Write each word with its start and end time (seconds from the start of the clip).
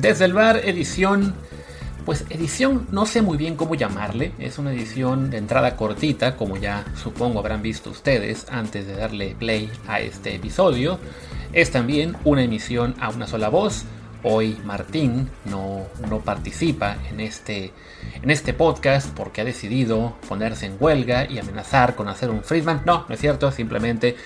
Desde 0.00 0.24
el 0.24 0.32
bar, 0.32 0.62
edición. 0.64 1.34
Pues 2.06 2.24
edición 2.30 2.86
no 2.90 3.04
sé 3.04 3.20
muy 3.20 3.36
bien 3.36 3.54
cómo 3.54 3.74
llamarle. 3.74 4.32
Es 4.38 4.56
una 4.56 4.72
edición 4.72 5.28
de 5.28 5.36
entrada 5.36 5.76
cortita, 5.76 6.36
como 6.36 6.56
ya 6.56 6.86
supongo 6.96 7.38
habrán 7.38 7.60
visto 7.60 7.90
ustedes 7.90 8.46
antes 8.50 8.86
de 8.86 8.94
darle 8.94 9.36
play 9.38 9.70
a 9.86 10.00
este 10.00 10.34
episodio. 10.34 10.98
Es 11.52 11.70
también 11.70 12.16
una 12.24 12.42
emisión 12.42 12.94
a 12.98 13.10
una 13.10 13.26
sola 13.26 13.50
voz. 13.50 13.84
Hoy 14.22 14.56
Martín 14.64 15.28
no, 15.44 15.82
no 16.08 16.20
participa 16.20 16.96
en 17.10 17.20
este, 17.20 17.70
en 18.22 18.30
este 18.30 18.54
podcast 18.54 19.14
porque 19.14 19.42
ha 19.42 19.44
decidido 19.44 20.16
ponerse 20.30 20.64
en 20.64 20.76
huelga 20.80 21.30
y 21.30 21.38
amenazar 21.38 21.94
con 21.94 22.08
hacer 22.08 22.30
un 22.30 22.42
Friedman. 22.42 22.82
No, 22.86 23.04
no 23.06 23.14
es 23.14 23.20
cierto, 23.20 23.52
simplemente 23.52 24.16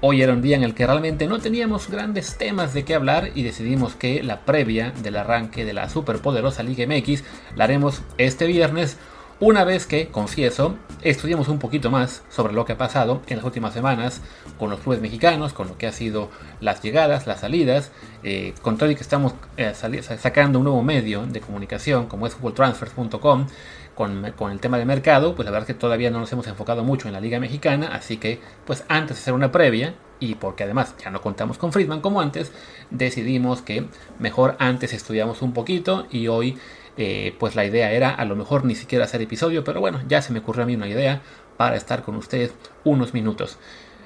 Hoy 0.00 0.22
era 0.22 0.32
un 0.32 0.42
día 0.42 0.56
en 0.56 0.64
el 0.64 0.74
que 0.74 0.86
realmente 0.86 1.26
no 1.26 1.38
teníamos 1.38 1.88
grandes 1.88 2.36
temas 2.36 2.74
de 2.74 2.84
qué 2.84 2.94
hablar 2.94 3.30
y 3.34 3.42
decidimos 3.42 3.94
que 3.94 4.22
la 4.22 4.40
previa 4.40 4.92
del 5.02 5.16
arranque 5.16 5.64
de 5.64 5.72
la 5.72 5.88
superpoderosa 5.88 6.62
Liga 6.62 6.86
MX 6.86 7.22
la 7.56 7.64
haremos 7.64 8.02
este 8.18 8.46
viernes, 8.46 8.98
una 9.40 9.64
vez 9.64 9.86
que, 9.86 10.08
confieso, 10.08 10.76
estudiamos 11.02 11.48
un 11.48 11.58
poquito 11.58 11.90
más 11.90 12.22
sobre 12.30 12.52
lo 12.52 12.64
que 12.64 12.74
ha 12.74 12.78
pasado 12.78 13.22
en 13.26 13.38
las 13.38 13.44
últimas 13.44 13.74
semanas 13.74 14.20
con 14.58 14.70
los 14.70 14.80
clubes 14.80 15.00
mexicanos, 15.00 15.52
con 15.52 15.66
lo 15.66 15.76
que 15.76 15.88
ha 15.88 15.92
sido 15.92 16.30
las 16.60 16.80
llegadas, 16.82 17.26
las 17.26 17.40
salidas, 17.40 17.90
eh, 18.22 18.54
con 18.62 18.78
todo 18.78 18.90
y 18.90 18.94
que 18.94 19.02
estamos 19.02 19.34
eh, 19.56 19.72
sacando 19.74 20.58
un 20.60 20.64
nuevo 20.64 20.82
medio 20.82 21.26
de 21.26 21.40
comunicación 21.40 22.06
como 22.06 22.26
es 22.26 22.34
footballtransfers.com 22.34 23.46
con, 23.94 24.24
el 24.24 24.60
tema 24.60 24.78
de 24.78 24.84
mercado, 24.84 25.34
pues 25.34 25.44
la 25.44 25.52
verdad 25.52 25.68
es 25.68 25.74
que 25.74 25.80
todavía 25.80 26.10
no 26.10 26.20
nos 26.20 26.32
hemos 26.32 26.46
enfocado 26.46 26.84
mucho 26.84 27.08
en 27.08 27.14
la 27.14 27.20
Liga 27.20 27.38
Mexicana, 27.40 27.90
así 27.92 28.16
que 28.16 28.40
pues 28.66 28.84
antes 28.88 29.16
de 29.16 29.20
hacer 29.22 29.34
una 29.34 29.52
previa, 29.52 29.94
y 30.20 30.36
porque 30.36 30.64
además 30.64 30.94
ya 31.02 31.10
no 31.10 31.20
contamos 31.20 31.58
con 31.58 31.72
Friedman 31.72 32.00
como 32.00 32.20
antes, 32.20 32.52
decidimos 32.90 33.62
que 33.62 33.86
mejor 34.18 34.56
antes 34.58 34.92
estudiamos 34.92 35.42
un 35.42 35.52
poquito 35.52 36.06
y 36.10 36.28
hoy 36.28 36.58
eh, 36.96 37.34
pues 37.38 37.56
la 37.56 37.64
idea 37.64 37.90
era 37.92 38.10
a 38.10 38.24
lo 38.24 38.36
mejor 38.36 38.64
ni 38.64 38.74
siquiera 38.74 39.04
hacer 39.04 39.20
episodio, 39.22 39.64
pero 39.64 39.80
bueno, 39.80 40.00
ya 40.08 40.22
se 40.22 40.32
me 40.32 40.40
ocurrió 40.40 40.62
a 40.62 40.66
mí 40.66 40.74
una 40.76 40.88
idea 40.88 41.22
para 41.56 41.76
estar 41.76 42.02
con 42.02 42.16
ustedes 42.16 42.54
unos 42.84 43.14
minutos. 43.14 43.58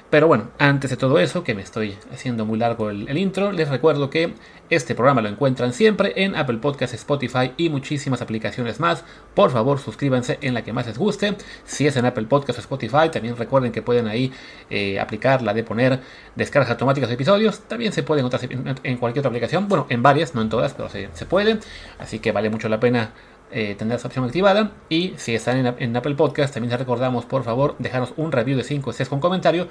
Pero 0.09 0.29
bueno, 0.29 0.51
antes 0.59 0.91
de 0.91 0.97
todo 0.97 1.19
eso, 1.19 1.43
que 1.43 1.55
me 1.55 1.63
estoy 1.63 1.97
haciendo 2.13 2.45
muy 2.45 2.59
largo 2.61 2.91
el, 2.91 3.19
intro, 3.19 3.51
les 3.51 3.69
recuerdo 3.69 4.09
que 4.09 4.35
este 4.71 4.95
programa 4.95 5.21
lo 5.21 5.29
encuentran 5.29 5.73
siempre 5.73 6.13
en 6.17 6.37
Apple 6.37 6.59
Podcasts, 6.59 6.95
Spotify 6.95 7.53
y 7.57 7.71
muchísimas 7.71 8.23
aplicaciones 8.23 8.79
más. 8.79 9.05
Por 9.35 9.51
favor, 9.51 9.81
suscríbanse 9.81 10.39
en 10.43 10.55
la 10.55 10.63
que 10.63 10.73
más 10.73 10.87
les 10.87 10.97
guste. 10.97 11.37
Si 11.65 11.89
es 11.89 11.97
en 11.97 12.07
Apple 12.07 12.27
Podcasts 12.27 12.59
o 12.59 12.61
Spotify, 12.61 13.09
también 13.11 13.37
recuerden 13.37 13.73
que 13.73 13.83
pueden 13.83 14.07
ahí 14.07 14.33
eh, 14.71 15.01
aplicar 15.01 15.43
la 15.43 15.53
de 15.55 15.65
poner 15.65 16.01
descargas 16.37 16.71
automáticas 16.71 17.09
de 17.09 17.17
episodios. 17.17 17.61
También 17.61 17.93
se 17.93 18.05
puede 18.05 18.21
en, 18.21 18.75
en 18.85 18.97
cualquier 18.99 19.23
otra 19.23 19.31
aplicación. 19.31 19.67
Bueno, 19.67 19.87
en 19.89 20.05
varias, 20.05 20.37
no 20.37 20.43
en 20.43 20.49
todas, 20.49 20.73
pero 20.75 20.89
se, 20.89 21.09
se 21.15 21.27
puede. 21.27 21.59
Así 21.99 22.21
que 22.21 22.31
vale 22.31 22.49
mucho 22.49 22.69
la 22.69 22.79
pena 22.79 23.11
eh, 23.51 23.75
tener 23.77 23.97
esa 23.97 24.09
opción 24.09 24.25
activada. 24.25 24.73
Y 24.89 25.15
si 25.17 25.35
están 25.35 25.75
en, 25.79 25.97
Apple 25.97 26.15
Podcast, 26.15 26.55
también 26.55 26.71
les 26.71 26.81
recordamos, 26.81 27.25
por 27.25 27.45
favor, 27.45 27.77
dejarnos 27.79 28.13
un 28.17 28.33
review 28.33 28.57
de 28.57 28.65
5 28.65 28.91
estrellas 28.91 29.09
con 29.09 29.21
comentario. 29.21 29.69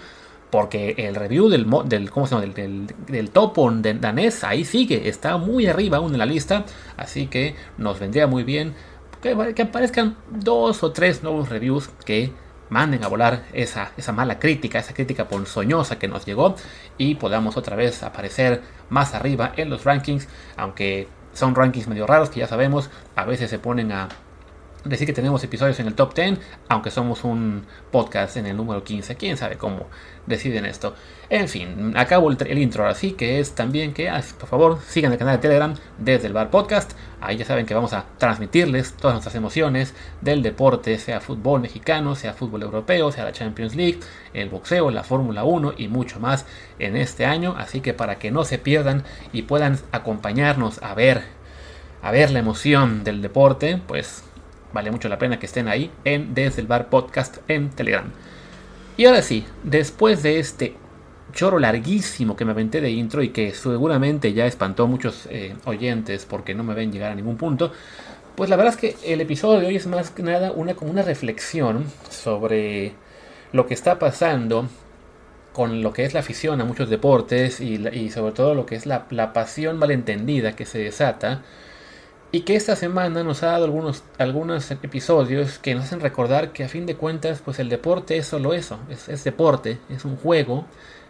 Porque 0.51 0.95
el 0.97 1.15
review 1.15 1.49
del, 1.49 1.67
del, 1.85 2.11
¿cómo 2.11 2.27
se 2.27 2.35
llama? 2.35 2.45
del, 2.53 2.87
del, 3.07 3.29
topon 3.31 3.81
de 3.81 3.95
danés 3.95 4.43
ahí 4.43 4.63
sigue, 4.63 5.09
está 5.09 5.37
muy 5.37 5.67
arriba 5.67 5.97
aún 5.97 6.13
en 6.13 6.19
la 6.19 6.25
lista. 6.25 6.65
Así 6.97 7.27
que 7.27 7.55
nos 7.77 7.99
vendría 7.99 8.27
muy 8.27 8.43
bien 8.43 8.73
que, 9.21 9.53
que 9.55 9.63
aparezcan 9.63 10.15
dos 10.29 10.83
o 10.83 10.91
tres 10.91 11.23
nuevos 11.23 11.49
reviews 11.49 11.89
que 12.05 12.31
manden 12.69 13.03
a 13.03 13.07
volar 13.07 13.45
esa, 13.53 13.91
esa 13.97 14.11
mala 14.11 14.39
crítica, 14.39 14.79
esa 14.79 14.93
crítica 14.93 15.27
ponzoñosa 15.27 15.99
que 15.99 16.07
nos 16.07 16.25
llegó 16.25 16.55
y 16.97 17.15
podamos 17.15 17.57
otra 17.57 17.75
vez 17.75 18.03
aparecer 18.03 18.61
más 18.89 19.13
arriba 19.13 19.53
en 19.55 19.69
los 19.69 19.83
rankings, 19.83 20.27
aunque 20.57 21.07
son 21.35 21.53
rankings 21.53 21.87
medio 21.87 22.07
raros 22.07 22.31
que 22.31 22.39
ya 22.39 22.47
sabemos, 22.47 22.89
a 23.15 23.25
veces 23.25 23.49
se 23.51 23.59
ponen 23.59 23.91
a 23.91 24.09
decir 24.85 25.07
que 25.07 25.13
tenemos 25.13 25.43
episodios 25.43 25.79
en 25.79 25.87
el 25.87 25.95
top 25.95 26.13
10, 26.13 26.39
aunque 26.69 26.91
somos 26.91 27.23
un 27.23 27.65
podcast 27.91 28.37
en 28.37 28.45
el 28.45 28.55
número 28.55 28.83
15. 28.83 29.15
Quién 29.15 29.35
sabe 29.35 29.57
cómo 29.57 29.87
deciden 30.27 30.65
esto. 30.65 30.95
En 31.29 31.47
fin, 31.49 31.93
acabo 31.95 32.29
el, 32.29 32.57
intro 32.57 32.87
así 32.87 33.13
que 33.13 33.39
es 33.39 33.55
también 33.55 33.93
que, 33.93 34.11
por 34.39 34.47
favor, 34.47 34.79
sigan 34.87 35.11
el 35.11 35.17
canal 35.17 35.37
de 35.37 35.41
Telegram 35.41 35.73
desde 35.97 36.27
el 36.27 36.33
Bar 36.33 36.51
Podcast. 36.51 36.93
Ahí 37.19 37.37
ya 37.37 37.45
saben 37.45 37.65
que 37.65 37.73
vamos 37.73 37.93
a 37.93 38.05
transmitirles 38.17 38.93
todas 38.93 39.15
nuestras 39.15 39.35
emociones 39.35 39.95
del 40.21 40.43
deporte, 40.43 40.99
sea 40.99 41.19
fútbol 41.19 41.61
mexicano, 41.61 42.15
sea 42.15 42.33
fútbol 42.33 42.61
europeo, 42.61 43.11
sea 43.11 43.23
la 43.23 43.31
Champions 43.31 43.75
League, 43.75 43.99
el 44.33 44.49
boxeo, 44.49 44.91
la 44.91 45.03
Fórmula 45.03 45.43
1 45.43 45.73
y 45.77 45.87
mucho 45.87 46.19
más 46.19 46.45
en 46.77 46.95
este 46.95 47.25
año. 47.25 47.55
Así 47.57 47.81
que 47.81 47.93
para 47.93 48.19
que 48.19 48.29
no 48.29 48.43
se 48.45 48.59
pierdan 48.59 49.03
y 49.33 49.43
puedan 49.43 49.79
acompañarnos 49.91 50.81
a 50.83 50.93
ver, 50.93 51.23
a 52.03 52.11
ver 52.11 52.29
la 52.29 52.39
emoción 52.39 53.03
del 53.03 53.23
deporte, 53.23 53.81
pues 53.87 54.23
Vale 54.75 54.91
mucho 54.91 55.07
la 55.07 55.17
pena 55.17 55.39
que 55.39 55.45
estén 55.45 55.69
ahí 55.69 55.89
en 56.03 56.33
Desde 56.33 56.59
el 56.59 56.67
Bar 56.67 56.89
Podcast 56.89 57.37
en 57.47 57.69
Telegram. 57.69 58.11
Y 58.97 59.05
ahora 59.05 59.21
sí, 59.21 59.45
después 59.63 60.21
de 60.21 60.37
este 60.37 60.75
choro 61.31 61.59
larguísimo 61.59 62.35
que 62.35 62.43
me 62.43 62.51
aventé 62.51 62.81
de 62.81 62.91
intro 62.91 63.23
y 63.23 63.29
que 63.29 63.53
seguramente 63.53 64.33
ya 64.33 64.45
espantó 64.45 64.83
a 64.83 64.87
muchos 64.87 65.29
eh, 65.31 65.55
oyentes 65.63 66.25
porque 66.25 66.53
no 66.53 66.65
me 66.65 66.73
ven 66.73 66.91
llegar 66.91 67.13
a 67.13 67.15
ningún 67.15 67.37
punto, 67.37 67.71
pues 68.35 68.49
la 68.49 68.57
verdad 68.57 68.73
es 68.73 68.79
que 68.81 69.13
el 69.13 69.21
episodio 69.21 69.61
de 69.61 69.67
hoy 69.67 69.77
es 69.77 69.87
más 69.87 70.09
que 70.09 70.23
nada 70.23 70.51
una, 70.51 70.75
como 70.75 70.91
una 70.91 71.03
reflexión 71.03 71.85
sobre 72.09 72.91
lo 73.53 73.67
que 73.67 73.75
está 73.75 73.97
pasando 73.97 74.67
con 75.53 75.83
lo 75.83 75.93
que 75.93 76.03
es 76.03 76.13
la 76.13 76.19
afición 76.19 76.59
a 76.59 76.65
muchos 76.65 76.89
deportes 76.89 77.61
y, 77.61 78.09
sobre 78.09 78.33
todo 78.33 78.53
lo 78.55 78.65
que 78.65 78.75
es 78.75 78.85
la, 78.85 79.05
la 79.09 79.31
pasión 79.31 79.77
malentendida 79.77 80.53
que 80.53 80.65
se 80.65 80.79
desata 80.79 81.43
y 82.31 82.41
que 82.41 82.55
esta 82.55 82.75
semana 82.75 83.23
nos 83.23 83.43
ha 83.43 83.47
dado 83.47 83.65
algunos, 83.65 84.03
algunos 84.17 84.69
episodios 84.71 85.57
que 85.59 85.75
nos 85.75 85.85
hacen 85.85 86.01
recordar 86.01 86.51
que 86.51 86.63
a 86.63 86.69
fin 86.69 86.85
de 86.85 86.95
cuentas 86.95 87.41
pues 87.43 87.59
el 87.59 87.69
deporte 87.69 88.17
es 88.17 88.25
solo 88.25 88.53
eso, 88.53 88.79
es, 88.89 89.23
deporte, 89.23 89.79
es 89.89 90.05
un 90.05 90.17
juego, 90.17 90.65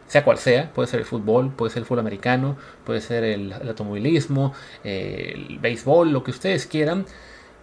sea 0.07 0.23
cual 0.23 0.37
sea, 0.37 0.71
puede 0.73 0.87
ser 0.87 0.99
el 0.99 1.05
fútbol, 1.05 1.51
puede 1.51 1.71
ser 1.71 1.79
el 1.79 1.85
fútbol 1.85 2.01
americano, 2.01 2.57
puede 2.85 3.01
ser 3.01 3.23
el, 3.23 3.53
automovilismo, 3.53 4.53
el 4.83 5.57
béisbol, 5.59 6.11
lo 6.11 6.23
que 6.23 6.31
ustedes 6.31 6.67
quieran, 6.67 7.05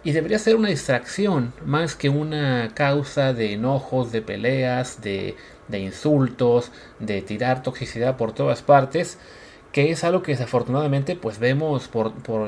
y 0.03 0.11
debería 0.11 0.39
ser 0.39 0.57
una 0.57 0.67
distracción 0.67 1.53
más 1.65 1.95
que 1.95 2.09
una 2.09 2.71
causa 2.73 3.33
de 3.33 3.53
enojos, 3.53 4.11
de 4.11 4.21
peleas, 4.21 5.01
de, 5.01 5.37
de 5.69 5.79
insultos, 5.79 6.71
de 6.99 7.21
tirar 7.21 7.63
toxicidad 7.63 8.17
por 8.17 8.33
todas 8.33 8.61
partes, 8.61 9.17
que 9.73 9.91
es 9.91 10.05
algo 10.05 10.23
que 10.23 10.31
desafortunadamente 10.31 11.17
pues 11.17 11.39
vemos 11.39 11.89
por, 11.89 12.13
por 12.13 12.47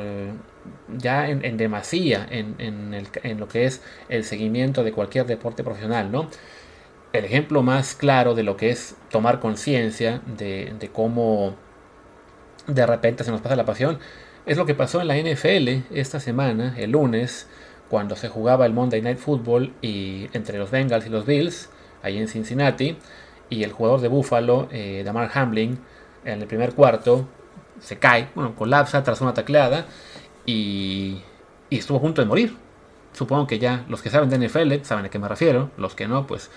ya 0.97 1.28
en, 1.28 1.58
demasía 1.58 2.25
en, 2.30 2.56
en, 2.59 3.40
lo 3.40 3.47
que 3.50 3.66
es 3.66 3.81
el 4.08 4.24
seguimiento 4.24 4.84
de 4.84 4.94
cualquier 4.94 5.25
deporte 5.25 5.64
profesional, 5.64 6.12
¿no? 6.12 6.30
El 7.12 7.25
ejemplo 7.25 7.64
más 7.64 7.96
claro 7.96 8.35
de 8.35 8.44
lo 8.44 8.56
que 8.56 8.69
es 8.69 8.96
tomar 9.09 9.40
conciencia 9.40 10.22
de, 10.38 10.74
de 10.80 10.90
cómo 10.90 11.56
de 12.68 12.85
repente 12.85 13.24
se 13.24 13.31
nos 13.31 13.41
pasa 13.41 13.56
la 13.56 13.66
pasión 13.66 14.00
es 14.46 14.58
lo 14.58 14.66
que 14.66 14.75
pasó 14.75 15.02
en 15.02 15.08
la 15.08 15.18
NFL 15.18 15.97
esta 15.97 16.19
semana, 16.19 16.75
el 16.78 16.91
lunes, 16.91 17.47
cuando 17.90 18.16
se 18.16 18.30
jugaba 18.30 18.66
el 18.68 18.74
Monday 18.74 19.02
Night 19.02 19.18
Football 19.18 19.74
y 19.81 20.30
entre 20.34 20.59
los 20.59 20.69
Bengals 20.69 21.08
y 21.08 21.09
los 21.09 21.25
Bills, 21.25 21.69
ahí 22.03 22.18
en 22.19 22.28
Cincinnati, 22.28 22.97
y 23.50 23.64
el 23.64 23.72
jugador 23.72 24.02
de 24.02 24.08
Buffalo, 24.08 24.68
eh, 24.72 25.02
Damar 25.03 25.31
Hamlin, 25.34 25.80
en 26.25 26.41
el 26.41 26.47
primer 26.47 26.74
cuarto, 26.74 27.28
se 27.80 27.97
cae, 27.97 28.30
bueno, 28.36 28.56
colapsa 28.56 29.03
tras 29.03 29.22
una 29.22 29.34
tacleada 29.34 29.86
y, 30.46 31.22
estuvo 31.70 31.97
a 31.97 32.02
punto 32.02 32.22
de 32.22 32.28
morir. 32.28 32.55
Supongo 33.14 33.47
que 33.47 33.59
ya 33.59 33.85
los 33.88 34.02
que 34.02 34.09
saben 34.09 34.29
de 34.29 34.47
NFL 34.47 34.84
saben 34.84 35.05
a 35.05 35.09
qué 35.09 35.20
me 35.20 35.28
refiero, 35.28 35.72
los 35.78 35.96
que 35.96 36.08
no, 36.08 36.28
pues 36.28 36.52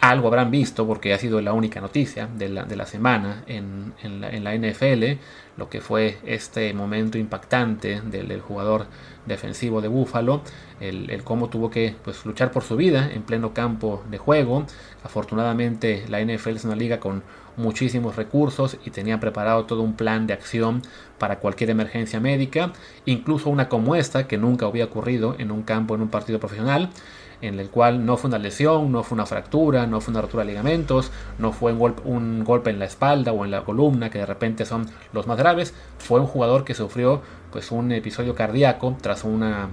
algo 0.00 0.28
habrán 0.28 0.50
visto 0.50 0.86
porque 0.86 1.12
ha 1.12 1.18
sido 1.18 1.40
la 1.40 1.52
única 1.52 1.80
noticia 1.80 2.26
de 2.26 2.48
la, 2.48 2.64
de 2.64 2.76
la 2.76 2.86
semana 2.86 3.42
en, 3.46 3.94
la, 4.20 4.54
NFL, 4.54 5.18
lo 5.56 5.68
que 5.68 5.80
fue 5.80 6.18
este 6.24 6.72
momento 6.72 7.18
impactante 7.18 8.00
del, 8.02 8.40
jugador 8.40 8.86
defensivo 9.26 9.80
de 9.80 9.88
Buffalo, 9.88 10.42
el, 10.80 11.22
cómo 11.24 11.48
tuvo 11.48 11.70
que 11.70 11.94
pues, 12.04 12.24
luchar 12.24 12.52
por 12.52 12.62
su 12.62 12.76
vida 12.76 13.10
en 13.12 13.22
pleno 13.22 13.52
campo 13.52 14.02
de 14.10 14.18
juego. 14.18 14.66
Afortunadamente 15.02 16.04
la 16.08 16.20
NFL 16.20 16.56
es 16.56 16.64
una 16.64 16.76
liga 16.76 17.00
con 17.00 17.22
muchísimos 17.56 18.14
recursos 18.14 18.78
y 18.84 18.90
tenían 18.90 19.18
preparado 19.18 19.64
todo 19.64 19.82
un 19.82 19.94
plan 19.94 20.28
de 20.28 20.32
acción 20.32 20.82
para 21.18 21.40
cualquier 21.40 21.70
emergencia 21.70 22.20
médica, 22.20 22.72
incluso 23.04 23.50
una 23.50 23.68
como 23.68 23.96
esta 23.96 24.28
que 24.28 24.38
nunca 24.38 24.66
había 24.66 24.84
ocurrido 24.84 25.34
en 25.38 25.50
un 25.50 25.62
campo 25.62 25.96
en 25.96 26.02
un 26.02 26.08
partido 26.08 26.38
profesional 26.38 26.90
en 27.40 27.60
el 27.60 27.70
cual 27.70 28.04
no 28.04 28.16
fue 28.16 28.28
una 28.28 28.38
lesión, 28.38 28.90
no 28.90 29.02
fue 29.02 29.16
una 29.16 29.26
fractura, 29.26 29.86
no 29.86 30.00
fue 30.00 30.12
una 30.12 30.22
rotura 30.22 30.44
de 30.44 30.50
ligamentos, 30.50 31.10
no 31.38 31.52
fue 31.52 31.72
un, 31.72 31.78
golpe, 31.78 32.02
un 32.04 32.44
golpe 32.44 32.70
en 32.70 32.78
la 32.78 32.84
espalda 32.84 33.32
o 33.32 33.44
en 33.44 33.50
la 33.50 33.64
columna, 33.64 34.10
que 34.10 34.18
de 34.18 34.26
repente 34.26 34.64
son 34.64 34.86
los 35.12 35.26
más 35.26 35.38
graves, 35.38 35.74
fue 35.98 36.20
un 36.20 36.26
jugador 36.26 36.64
que 36.64 36.74
sufrió 36.74 37.22
pues 37.52 37.70
un 37.70 37.92
episodio 37.92 38.34
cardíaco 38.34 38.96
tras 39.00 39.24
una 39.24 39.68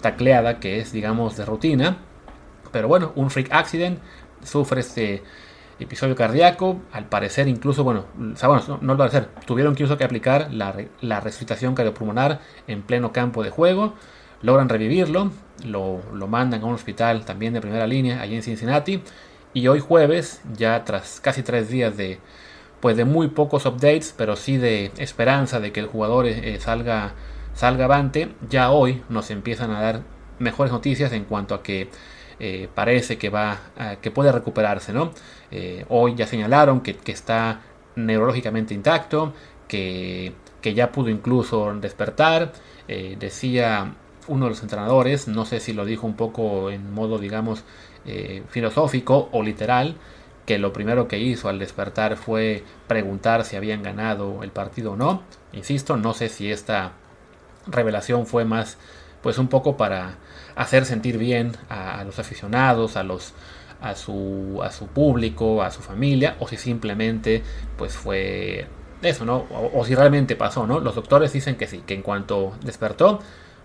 tacleada 0.00 0.58
que 0.58 0.80
es 0.80 0.92
digamos 0.92 1.36
de 1.36 1.44
rutina, 1.44 1.98
pero 2.72 2.88
bueno, 2.88 3.12
un 3.14 3.30
freak 3.30 3.52
accident, 3.52 3.98
sufre 4.42 4.80
este 4.80 5.22
episodio 5.78 6.16
cardíaco, 6.16 6.80
al 6.92 7.06
parecer 7.06 7.48
incluso, 7.48 7.84
bueno, 7.84 8.06
bueno 8.16 8.78
no, 8.80 8.92
al 8.92 8.98
parecer, 8.98 9.28
tuvieron 9.46 9.74
incluso 9.74 9.98
que 9.98 10.04
aplicar 10.04 10.52
la, 10.52 10.74
la 11.00 11.20
resucitación 11.20 11.74
cardiopulmonar 11.74 12.40
en 12.66 12.82
pleno 12.82 13.12
campo 13.12 13.42
de 13.42 13.50
juego, 13.50 13.94
logran 14.42 14.68
revivirlo, 14.68 15.30
lo, 15.64 16.00
lo, 16.12 16.26
mandan 16.26 16.62
a 16.62 16.66
un 16.66 16.74
hospital 16.74 17.24
también 17.24 17.52
de 17.52 17.60
primera 17.60 17.86
línea 17.86 18.20
allí 18.20 18.36
en 18.36 18.42
Cincinnati, 18.42 19.02
y 19.54 19.68
hoy 19.68 19.80
jueves, 19.80 20.40
ya 20.56 20.84
tras 20.84 21.20
casi 21.20 21.42
tres 21.42 21.68
días 21.68 21.96
de, 21.96 22.18
pues 22.80 22.96
de 22.96 23.04
muy 23.04 23.28
pocos 23.28 23.66
updates, 23.66 24.14
pero 24.16 24.34
sí 24.34 24.56
de 24.56 24.90
esperanza 24.96 25.60
de 25.60 25.72
que 25.72 25.80
el 25.80 25.86
jugador 25.86 26.26
eh, 26.26 26.58
salga, 26.58 27.12
salga 27.54 27.84
avante, 27.84 28.32
ya 28.48 28.70
hoy 28.70 29.02
nos 29.08 29.30
empiezan 29.30 29.70
a 29.70 29.80
dar 29.80 30.00
mejores 30.38 30.72
noticias 30.72 31.12
en 31.12 31.24
cuanto 31.24 31.54
a 31.54 31.62
que 31.62 31.88
eh, 32.40 32.68
parece 32.74 33.18
que 33.18 33.28
va 33.30 33.60
que 34.00 34.10
puede 34.10 34.32
recuperarse 34.32 34.92
¿no? 34.92 35.12
Eh, 35.52 35.84
hoy 35.90 36.16
ya 36.16 36.26
señalaron 36.26 36.80
que, 36.80 36.98
está 37.06 37.60
neurológicamente 37.94 38.74
intacto 38.74 39.32
que, 39.68 40.32
que, 40.60 40.74
ya 40.74 40.90
pudo 40.90 41.10
incluso 41.10 41.72
despertar 41.74 42.52
decía 42.88 43.94
uno 44.28 44.46
de 44.46 44.50
los 44.50 44.62
entrenadores 44.62 45.28
no 45.28 45.44
sé 45.44 45.60
si 45.60 45.72
lo 45.72 45.84
dijo 45.84 46.06
un 46.06 46.14
poco 46.14 46.70
en 46.70 46.92
modo 46.94 47.18
digamos 47.18 47.64
filosófico 48.48 49.28
o 49.30 49.42
literal 49.44 49.96
que 50.46 50.58
lo 50.58 50.72
primero 50.72 51.08
que 51.08 51.18
hizo 51.18 51.48
al 51.48 51.58
despertar 51.58 52.16
fue 52.16 52.64
preguntar 52.88 53.44
si 53.44 53.56
habían 53.56 53.82
ganado 53.82 54.42
el 54.42 54.50
partido 54.50 54.92
o 54.92 54.96
no. 54.96 55.22
Insisto, 55.52 55.96
no 55.96 56.14
sé 56.14 56.28
si 56.28 56.50
esta 56.50 56.92
revelación 57.66 58.26
fue 58.26 58.44
más, 58.44 58.76
pues 59.22 59.38
un 59.38 59.48
poco 59.48 59.76
para 59.76 60.16
hacer 60.56 60.84
sentir 60.84 61.16
bien 61.18 61.52
a, 61.68 62.02
los 62.04 62.18
aficionados, 62.18 62.96
a 62.96 63.02
los 63.02 63.34
a 63.80 63.96
su, 63.96 64.60
a 64.62 64.70
su 64.70 64.86
público, 64.86 65.60
a 65.60 65.72
su 65.72 65.82
familia, 65.82 66.36
o 66.38 66.46
si 66.46 66.56
simplemente 66.56 67.42
pues 67.76 67.94
fue 67.94 68.68
eso, 69.02 69.24
¿no? 69.24 69.44
O, 69.50 69.84
si 69.84 69.96
realmente 69.96 70.36
pasó, 70.36 70.68
¿no? 70.68 70.78
Los 70.78 70.94
doctores 70.94 71.32
dicen 71.32 71.56
que 71.56 71.66
sí, 71.66 71.82
que 71.84 71.94
en 71.94 72.02
cuanto 72.02 72.52
despertó, 72.62 73.20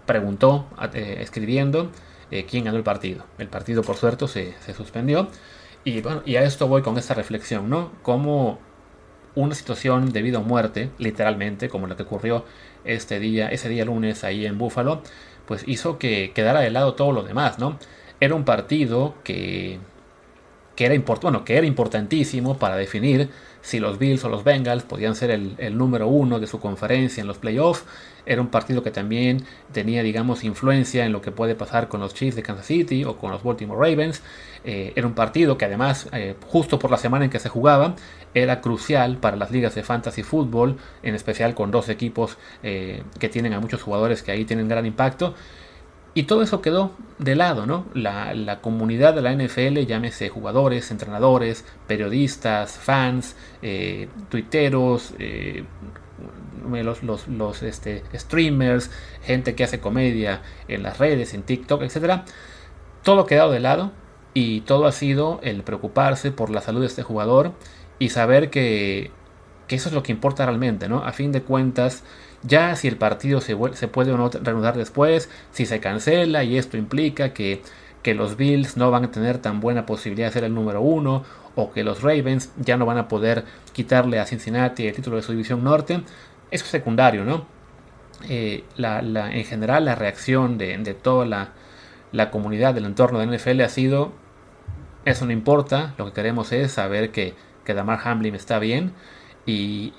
preguntó 0.07 0.65
eh, 0.94 1.19
escribiendo 1.21 1.92
eh, 2.31 2.45
quién 2.50 2.63
ganó 2.63 2.77
el 2.77 2.83
partido. 2.83 3.25
El 3.38 3.50
partido, 3.50 3.83
por 3.83 3.98
suerte, 3.98 4.27
se, 4.27 4.56
se 4.65 4.74
suspendió. 4.74 5.27
Y, 5.83 6.01
bueno, 6.01 6.24
y 6.25 6.38
a 6.38 6.44
esto 6.44 6.68
voy 6.68 6.81
con 6.81 6.98
esta 6.98 7.13
reflexión, 7.13 7.69
¿no? 7.69 7.92
Como 8.01 8.59
una 9.36 9.54
situación 9.54 10.12
de 10.12 10.24
vida 10.24 10.39
o 10.39 10.42
muerte, 10.42 10.89
literalmente, 10.98 11.69
como 11.69 11.86
la 11.86 11.95
que 11.95 12.04
ocurrió 12.04 12.44
este 12.86 13.19
día, 13.19 13.50
ese 13.50 13.69
día 13.69 13.86
lunes 13.86 14.24
ahí 14.24 14.45
en 14.48 14.57
Búfalo, 14.57 15.04
pues 15.45 15.63
hizo 15.68 16.00
que 16.00 16.31
quedara 16.33 16.62
de 16.62 16.71
lado 16.71 16.95
todo 16.95 17.12
lo 17.12 17.24
demás, 17.24 17.59
¿no? 17.59 17.77
Era 18.19 18.33
un 18.33 18.45
partido 18.45 19.13
que, 19.24 19.80
que, 20.75 20.86
era, 20.88 20.95
bueno, 21.21 21.45
que 21.45 21.56
era 21.57 21.68
importantísimo 21.68 22.57
para 22.57 22.75
definir 22.75 23.30
si 23.68 23.81
los 23.81 24.00
Bills 24.00 24.24
o 24.24 24.30
los 24.30 24.46
Bengals 24.46 24.84
podían 24.84 25.14
ser 25.14 25.30
el, 25.30 25.78
número 25.78 26.08
uno 26.08 26.40
de 26.40 26.48
su 26.48 26.58
conferencia 26.58 27.19
en 27.19 27.28
los 27.28 27.38
playoffs 27.38 27.84
era 28.25 28.42
un 28.42 28.48
partido 28.48 28.81
que 28.81 28.92
también 28.92 29.44
tenía, 29.74 30.04
digamos, 30.04 30.46
influencia 30.46 31.06
en 31.06 31.12
lo 31.12 31.22
que 31.22 31.31
puede 31.31 31.54
pasar 31.54 31.90
con 31.90 32.00
los 32.00 32.14
Chiefs 32.14 32.38
de 32.38 32.44
Kansas 32.44 32.66
City 32.66 33.04
o 33.04 33.18
con 33.18 33.31
los 33.31 33.44
Baltimore 33.44 33.78
Ravens. 33.78 34.22
Eh, 34.64 34.94
era 34.96 35.06
un 35.06 35.14
partido 35.14 35.58
que 35.58 35.66
además, 35.66 36.08
eh, 36.14 36.36
justo 36.48 36.80
por 36.80 36.92
la 36.92 36.98
semana 36.98 37.25
en 37.25 37.31
que 37.31 37.40
se 37.40 37.50
jugaba, 37.50 37.96
era 38.34 38.62
crucial 38.62 39.18
para 39.18 39.36
las 39.36 39.52
ligas 39.52 39.75
de 39.75 39.84
fantasy 39.84 40.24
fútbol, 40.24 40.78
en 41.04 41.16
especial 41.16 41.54
con 41.54 41.69
dos 41.69 41.90
equipos 41.90 42.38
eh, 42.64 43.04
que 43.19 43.28
tienen 43.28 43.54
a 43.54 43.60
muchos 43.60 43.81
jugadores 43.81 44.24
que 44.24 44.31
ahí 44.31 44.46
tienen 44.46 44.69
gran 44.69 44.86
impacto. 44.86 45.34
Y 46.18 46.24
todo 46.24 46.42
eso 46.42 46.64
quedó 46.64 46.94
de 47.19 47.36
lado, 47.36 47.68
¿no? 47.68 47.86
La, 47.94 48.34
la, 48.34 48.60
comunidad 48.60 49.14
de 49.14 49.22
la 49.22 49.36
NFL, 49.36 49.86
llámese 49.86 50.30
jugadores, 50.30 50.90
entrenadores, 50.90 51.64
periodistas, 51.86 52.72
fans, 52.72 53.36
tuiteros, 54.28 55.14
los, 56.68 57.04
los, 57.04 57.28
los 57.28 57.62
este, 57.62 58.02
streamers, 58.16 58.90
gente 59.22 59.54
que 59.54 59.64
hace 59.64 59.80
comedia 59.80 60.42
en 60.68 60.81
las 60.81 60.98
redes, 60.98 61.36
en 61.36 61.44
TikTok, 61.44 61.84
etc. 61.84 62.22
Todo 63.04 63.22
ha 63.22 63.28
quedado 63.28 63.52
de 63.52 63.60
lado 63.60 63.92
y 64.34 64.62
todo 64.62 64.88
ha 64.88 64.94
sido 64.94 65.40
el 65.44 65.62
preocuparse 65.62 66.31
por 66.31 66.50
la 66.50 66.62
salud 66.62 66.80
de 66.80 66.88
este 66.88 67.04
jugador 67.04 67.52
y 68.00 68.10
saber 68.10 68.50
que, 68.50 69.12
que 69.68 69.75
eso 69.75 69.90
es 69.90 69.94
lo 69.94 70.02
que 70.02 70.14
importa 70.14 70.48
realmente, 70.48 70.90
¿no? 70.90 71.04
A 71.04 71.14
fin 71.14 71.31
de 71.31 71.44
cuentas, 71.44 72.04
ya 72.47 72.75
si 72.75 72.88
el 72.88 72.97
partido 72.97 73.41
se, 73.41 73.55
puede 73.55 74.11
o 74.11 74.17
no 74.17 74.29
reanudar 74.29 74.77
después, 74.77 75.29
si 75.51 75.65
se 75.65 75.79
cancela 75.79 76.44
y 76.44 76.57
esto 76.57 76.77
implica 76.77 77.33
que, 77.33 77.61
que 78.01 78.15
los 78.15 78.38
Bills 78.38 78.77
no 78.77 78.89
van 78.89 79.05
a 79.05 79.11
tener 79.11 79.39
tan 79.39 79.59
buena 79.59 79.85
posibilidad 79.85 80.27
de 80.27 80.33
ser 80.33 80.44
el 80.45 80.53
número 80.53 80.81
uno 80.81 81.23
o 81.55 81.71
que 81.71 81.83
los 81.83 82.01
Ravens 82.01 82.51
ya 82.57 82.77
no 82.77 82.85
van 82.85 82.97
a 82.97 83.07
poder 83.07 83.44
quitarle 83.73 84.19
a 84.19 84.25
Cincinnati 84.25 84.88
el 84.88 84.95
título 84.95 85.17
de 85.17 85.23
su 85.23 85.31
división 85.31 85.63
norte, 85.63 85.95
eso 86.51 86.63
es 86.63 86.71
secundario, 86.71 87.25
¿no? 87.25 87.45
Eh, 88.29 88.63
en 88.77 89.45
general 89.45 89.85
la 89.85 89.95
reacción 89.95 90.57
de, 90.57 90.77
toda 90.94 91.25
la, 92.11 92.31
comunidad 92.31 92.73
del 92.73 92.85
entorno 92.85 93.19
de 93.19 93.38
NFL 93.38 93.61
ha 93.61 93.69
sido, 93.69 94.13
eso 95.05 95.25
no 95.25 95.31
importa, 95.31 95.94
lo 95.97 96.05
que 96.05 96.13
queremos 96.13 96.51
es 96.51 96.71
saber 96.71 97.11
que, 97.11 97.35
que 97.65 97.73
Damar 97.73 97.99
Hamlin 98.03 98.35
está 98.35 98.59
bien 98.59 98.94
y, 99.47 99.94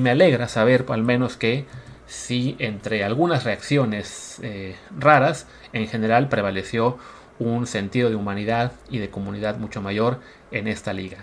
me 0.00 0.10
alegra 0.10 0.48
saber 0.48 0.86
al 0.88 1.02
menos 1.02 1.36
que 1.36 1.66
si 2.06 2.56
entre 2.58 3.04
algunas 3.04 3.44
reacciones 3.44 4.38
eh, 4.42 4.76
raras, 4.96 5.46
en 5.72 5.88
general 5.88 6.28
prevaleció 6.28 6.96
un 7.38 7.66
sentido 7.66 8.08
de 8.08 8.16
humanidad 8.16 8.72
y 8.88 8.98
de 8.98 9.10
comunidad 9.10 9.58
mucho 9.58 9.82
mayor 9.82 10.20
en 10.52 10.68
esta 10.68 10.92
liga. 10.92 11.18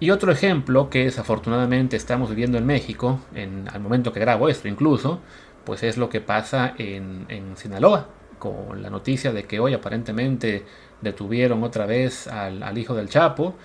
Y 0.00 0.10
otro 0.10 0.30
ejemplo 0.30 0.90
que 0.90 1.04
desafortunadamente 1.04 1.96
estamos 1.96 2.30
viviendo 2.30 2.56
en 2.56 2.66
México, 2.66 3.18
en, 3.34 3.68
al 3.72 3.80
momento 3.80 4.12
que 4.12 4.20
grabo 4.20 4.48
esto 4.48 4.68
incluso, 4.68 5.20
pues 5.64 5.82
es 5.82 5.96
lo 5.96 6.08
que 6.08 6.20
pasa 6.20 6.74
en, 6.78 7.56
Sinaloa, 7.56 8.06
con 8.38 8.80
la 8.80 8.90
noticia 8.90 9.32
de 9.32 9.44
que 9.44 9.58
hoy 9.58 9.74
aparentemente 9.74 10.64
detuvieron 11.00 11.64
otra 11.64 11.84
vez 11.84 12.28
al, 12.28 12.78
hijo 12.78 12.94
del 12.94 13.08
Chapo 13.08 13.56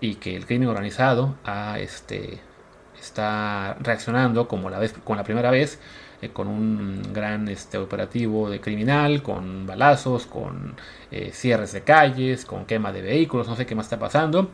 y 0.00 0.16
que 0.16 0.36
el 0.36 0.46
crimen 0.46 0.68
organizado 0.68 1.34
este, 1.78 2.40
está 2.98 3.76
reaccionando 3.80 4.48
como 4.48 4.70
la, 4.70 4.78
vez, 4.78 4.94
con 5.04 5.16
la 5.16 5.24
primera 5.24 5.50
vez 5.50 5.78
eh, 6.22 6.30
con 6.30 6.48
un 6.48 7.02
gran 7.12 7.46
este, 7.48 7.76
operativo 7.76 8.48
de 8.48 8.60
criminal, 8.60 9.22
con 9.22 9.66
balazos, 9.66 10.24
con 10.24 10.74
eh, 11.10 11.30
cierres 11.32 11.72
de 11.72 11.82
calles, 11.82 12.46
con 12.46 12.64
quema 12.64 12.90
de 12.90 13.02
vehículos, 13.02 13.46
no 13.48 13.54
sé 13.56 13.66
qué 13.66 13.74
más 13.74 13.86
está 13.86 13.98
pasando. 13.98 14.50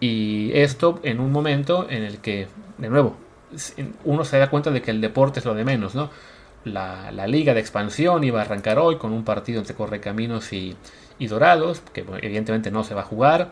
Y 0.00 0.50
esto 0.54 1.00
en 1.02 1.20
un 1.20 1.30
momento 1.30 1.86
en 1.90 2.04
el 2.04 2.18
que, 2.18 2.48
de 2.78 2.88
nuevo, 2.88 3.16
uno 4.04 4.24
se 4.24 4.38
da 4.38 4.48
cuenta 4.48 4.70
de 4.70 4.80
que 4.80 4.90
el 4.90 5.00
deporte 5.00 5.40
es 5.40 5.44
lo 5.44 5.54
de 5.54 5.64
menos, 5.64 5.94
¿no? 5.94 6.10
La, 6.64 7.10
liga 7.26 7.54
de 7.54 7.60
expansión 7.60 8.24
iba 8.24 8.40
a 8.40 8.42
arrancar 8.42 8.78
hoy 8.78 8.96
con 8.96 9.12
un 9.12 9.24
partido 9.24 9.58
entre 9.60 9.74
Correcaminos 9.74 10.52
y, 10.52 10.76
y 11.18 11.26
Dorados, 11.26 11.82
que 11.92 12.04
evidentemente 12.22 12.70
no 12.70 12.84
se 12.84 12.94
va 12.94 13.02
a 13.02 13.04
jugar. 13.04 13.50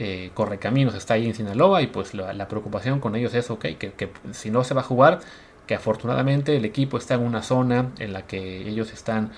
Eh, 0.00 0.30
Correcaminos 0.32 0.94
está 0.94 1.14
ahí 1.14 1.26
en 1.26 1.34
Sinaloa 1.34 1.82
y 1.82 1.88
pues 1.88 2.14
la, 2.14 2.46
preocupación 2.46 3.00
con 3.00 3.16
ellos 3.16 3.34
es, 3.34 3.48
que, 3.58 4.10
si 4.30 4.50
no 4.50 4.62
se 4.62 4.72
va 4.72 4.82
a 4.82 4.84
jugar, 4.84 5.18
que 5.66 5.74
afortunadamente 5.74 6.56
el 6.56 6.64
equipo 6.64 6.98
está 6.98 7.14
en 7.14 7.22
una 7.22 7.42
zona 7.42 7.90
en 7.98 8.12
la 8.12 8.22
que 8.22 8.68
ellos 8.68 8.92
están 8.92 9.32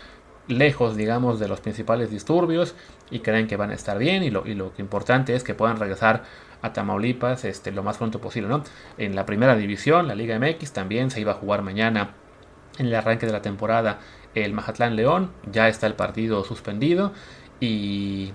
lejos, 0.49 0.97
digamos, 0.97 1.41
de 1.41 1.49
los 1.49 1.61
principales 1.61 2.11
disturbios 2.11 2.75
y 3.11 3.21
creen 3.21 3.47
que 3.47 3.57
van 3.57 3.71
a 3.71 3.75
estar 3.75 3.97
bien 3.99 4.23
y 4.23 4.31
lo, 4.31 4.47
y 4.47 4.55
lo 4.55 4.73
importante 4.77 5.35
es 5.35 5.45
que 5.45 5.55
puedan 5.55 5.79
regresar 5.79 6.25
a 6.61 6.75
Tamaulipas 6.75 7.47
este, 7.47 7.73
lo 7.73 7.83
más 7.83 7.97
pronto 7.97 8.21
posible. 8.21 8.51
¿no? 8.51 8.63
En 8.99 9.17
la 9.17 9.25
primera 9.25 9.57
división, 9.57 10.09
la 10.09 10.15
Liga 10.15 10.39
MX, 10.39 10.73
también 10.73 11.11
se 11.11 11.21
iba 11.21 11.33
a 11.33 11.37
jugar 11.37 11.63
mañana 11.63 12.15
en 12.79 12.87
el 12.87 12.95
arranque 12.95 13.25
de 13.25 13.33
la 13.33 13.41
temporada 13.43 14.01
el 14.35 14.53
Mazatlán 14.53 14.97
León. 14.97 15.31
Ya 15.51 15.69
está 15.69 15.87
el 15.87 15.95
partido 15.95 16.45
suspendido 16.45 17.13
y, 17.61 18.33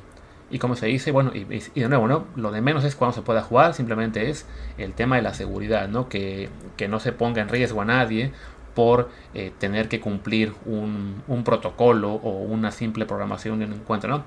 y 0.50 0.60
como 0.60 0.76
se 0.76 0.86
dice, 0.88 1.12
bueno, 1.12 1.32
y, 1.34 1.44
de 1.44 1.90
nuevo, 1.90 2.08
¿no? 2.08 2.26
Lo 2.36 2.52
de 2.52 2.62
menos 2.62 2.84
es 2.84 2.96
cuando 2.96 3.16
se 3.16 3.22
pueda 3.22 3.42
jugar, 3.42 3.74
simplemente 3.74 4.30
es 4.30 4.46
el 4.78 4.94
tema 4.94 5.16
de 5.16 5.22
la 5.22 5.34
seguridad, 5.34 5.88
¿no? 5.88 6.08
Que, 6.10 6.50
que 6.78 6.88
no 6.88 7.00
se 7.00 7.12
ponga 7.12 7.42
en 7.42 7.50
riesgo 7.50 7.82
a 7.82 7.86
nadie 7.86 8.32
por 8.74 9.10
eh, 9.34 9.52
tener 9.58 9.88
que 9.88 10.00
cumplir 10.00 10.54
un, 10.66 11.24
un, 11.28 11.44
protocolo 11.44 12.14
o 12.14 12.42
una 12.44 12.72
simple 12.72 13.06
programación 13.06 13.60
de 13.60 13.66
un 13.66 13.74
encuentro, 13.74 14.10
¿no? 14.10 14.24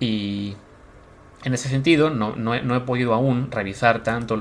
Y, 0.00 0.56
en 1.44 1.52
ese 1.52 1.68
sentido, 1.68 2.08
no, 2.08 2.34
no, 2.36 2.54
he, 2.54 2.80
podido 2.80 3.12
aún 3.12 3.50
revisar 3.50 4.02
tanto 4.02 4.36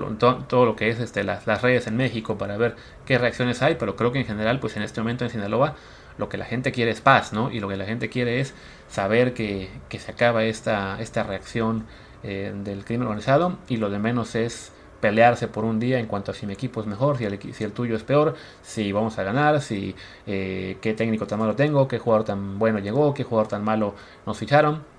todo 0.47 0.65
lo 0.65 0.75
que 0.77 0.89
es 0.89 1.01
este, 1.01 1.25
las, 1.25 1.45
redes 1.61 1.85
en 1.87 1.97
México 1.97 2.37
para 2.37 2.55
ver 2.55 2.77
qué 3.05 3.17
reacciones 3.17 3.61
hay, 3.61 3.75
pero 3.75 3.97
creo 3.97 4.13
que 4.13 4.19
en 4.19 4.25
general, 4.25 4.61
pues 4.61 4.77
en 4.77 4.83
este 4.83 5.01
momento 5.01 5.25
en 5.25 5.29
Sinaloa, 5.29 5.75
lo 6.17 6.29
que 6.29 6.37
la 6.37 6.45
gente 6.45 6.71
quiere 6.71 6.91
es 6.91 7.01
paz, 7.01 7.33
¿no? 7.33 7.51
Y 7.51 7.59
lo 7.59 7.67
que 7.67 7.77
la 7.77 7.85
gente 7.85 8.09
quiere 8.09 8.39
es 8.39 8.53
saber 8.89 9.33
que, 9.33 9.69
se 9.89 10.11
acaba 10.11 10.43
esta, 10.43 11.01
esta 11.01 11.23
reacción 11.23 11.85
eh, 12.23 12.53
del 12.63 12.85
crimen 12.85 13.07
organizado 13.07 13.57
y 13.67 13.77
lo 13.77 13.89
de 13.89 13.99
menos 13.99 14.35
es 14.35 14.71
pelearse 15.01 15.49
por 15.49 15.65
un 15.65 15.79
día 15.79 15.99
en 15.99 16.05
cuanto 16.05 16.31
a 16.31 16.33
si 16.33 16.45
mi 16.45 16.53
equipo 16.53 16.79
es 16.79 16.87
mejor, 16.87 17.17
si 17.17 17.25
el, 17.25 17.37
si 17.53 17.63
el 17.63 17.73
tuyo 17.73 17.95
es 17.95 18.03
peor, 18.03 18.35
si 18.61 18.91
vamos 18.91 19.17
a 19.19 19.23
ganar, 19.23 19.61
si 19.61 19.95
eh, 20.25 20.77
qué 20.81 20.93
técnico 20.93 21.27
tan 21.27 21.39
malo 21.39 21.55
tengo, 21.55 21.87
qué 21.87 21.99
jugador 21.99 22.25
tan 22.25 22.57
bueno 22.57 22.79
llegó, 22.79 23.13
qué 23.13 23.23
jugador 23.23 23.49
tan 23.49 23.63
malo 23.63 23.95
nos 24.25 24.37
ficharon 24.37 24.93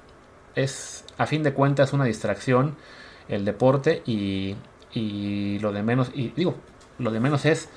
es 0.54 1.04
a 1.18 1.26
fin 1.26 1.42
de 1.42 1.52
cuentas 1.52 1.92
una 1.92 2.04
distracción 2.04 2.76
el 3.28 3.44
deporte 3.44 4.02
y, 4.06 4.56
y 4.92 5.58
lo 5.60 5.72
de 5.72 5.82
menos, 5.82 6.10
y 6.14 6.28
digo, 6.36 6.54
lo 6.98 7.10
de 7.10 7.20
menos 7.20 7.44
es 7.44 7.68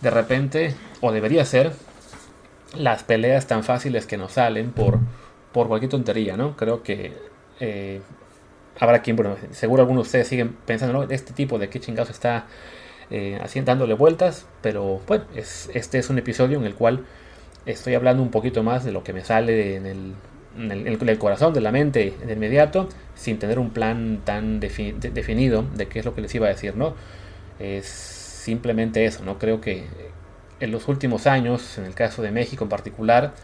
de 0.00 0.10
repente, 0.10 0.74
o 1.00 1.12
debería 1.12 1.44
ser, 1.44 1.72
las 2.78 3.04
peleas 3.04 3.46
tan 3.46 3.64
fáciles 3.64 4.06
que 4.06 4.16
nos 4.16 4.32
salen 4.32 4.72
por, 4.72 4.98
por 5.52 5.68
cualquier 5.68 5.90
tontería, 5.90 6.36
¿no? 6.36 6.56
Creo 6.56 6.82
que 6.82 7.12
eh, 7.60 8.00
habrá 8.78 9.02
quien, 9.02 9.16
bueno, 9.16 9.36
seguro 9.50 9.82
algunos 9.82 10.04
de 10.04 10.08
ustedes 10.08 10.28
siguen 10.28 10.56
pensando, 10.66 10.92
¿no? 10.92 11.02
Este 11.10 11.32
tipo 11.32 11.58
de 11.58 11.68
qué 11.68 11.80
chingados 11.80 12.10
está 12.10 12.46
eh, 13.10 13.40
dándole 13.64 13.94
vueltas, 13.94 14.46
pero 14.62 15.00
bueno, 15.06 15.24
es, 15.34 15.70
este 15.74 15.98
es 15.98 16.10
un 16.10 16.18
episodio 16.18 16.58
en 16.58 16.64
el 16.64 16.74
cual 16.74 17.04
estoy 17.64 17.94
hablando 17.94 18.22
un 18.22 18.30
poquito 18.30 18.62
más 18.62 18.84
de 18.84 18.92
lo 18.92 19.02
que 19.02 19.12
me 19.12 19.24
sale 19.24 19.76
en 19.76 19.86
el, 19.86 20.14
en 20.58 20.86
el, 20.86 21.18
corazón, 21.18 21.52
de 21.52 21.60
la 21.60 21.72
mente, 21.72 22.14
de 22.24 22.32
inmediato, 22.32 22.88
sin 23.14 23.38
tener 23.38 23.58
un 23.58 23.70
plan 23.70 24.22
tan 24.24 24.60
definido 24.60 25.64
de 25.74 25.86
qué 25.86 25.98
es 26.00 26.04
lo 26.04 26.14
que 26.14 26.20
les 26.20 26.34
iba 26.34 26.46
a 26.46 26.50
decir, 26.50 26.76
¿no? 26.76 26.94
Es 27.58 27.86
simplemente 27.86 29.04
eso, 29.04 29.24
¿no? 29.24 29.38
Creo 29.38 29.60
que 29.60 29.84
en 30.60 30.70
los 30.70 30.88
últimos 30.88 31.26
años, 31.26 31.78
en 31.78 31.84
el 31.84 31.94
caso 31.94 32.22
de 32.22 32.30
México 32.30 32.64
en 32.64 32.70
particular, 32.70 33.34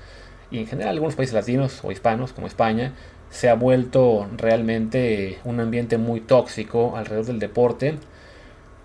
y 0.50 0.58
en 0.58 0.66
general 0.66 0.94
algunos 0.94 1.14
países 1.14 1.34
latinos 1.34 1.80
o 1.82 1.92
hispanos 1.92 2.32
como 2.32 2.46
España, 2.46 2.92
se 3.30 3.48
ha 3.48 3.54
vuelto 3.54 4.28
realmente 4.36 5.38
un 5.44 5.60
ambiente 5.60 5.96
muy 5.96 6.20
tóxico 6.20 6.96
alrededor 6.96 7.26
del 7.26 7.38
deporte, 7.38 7.96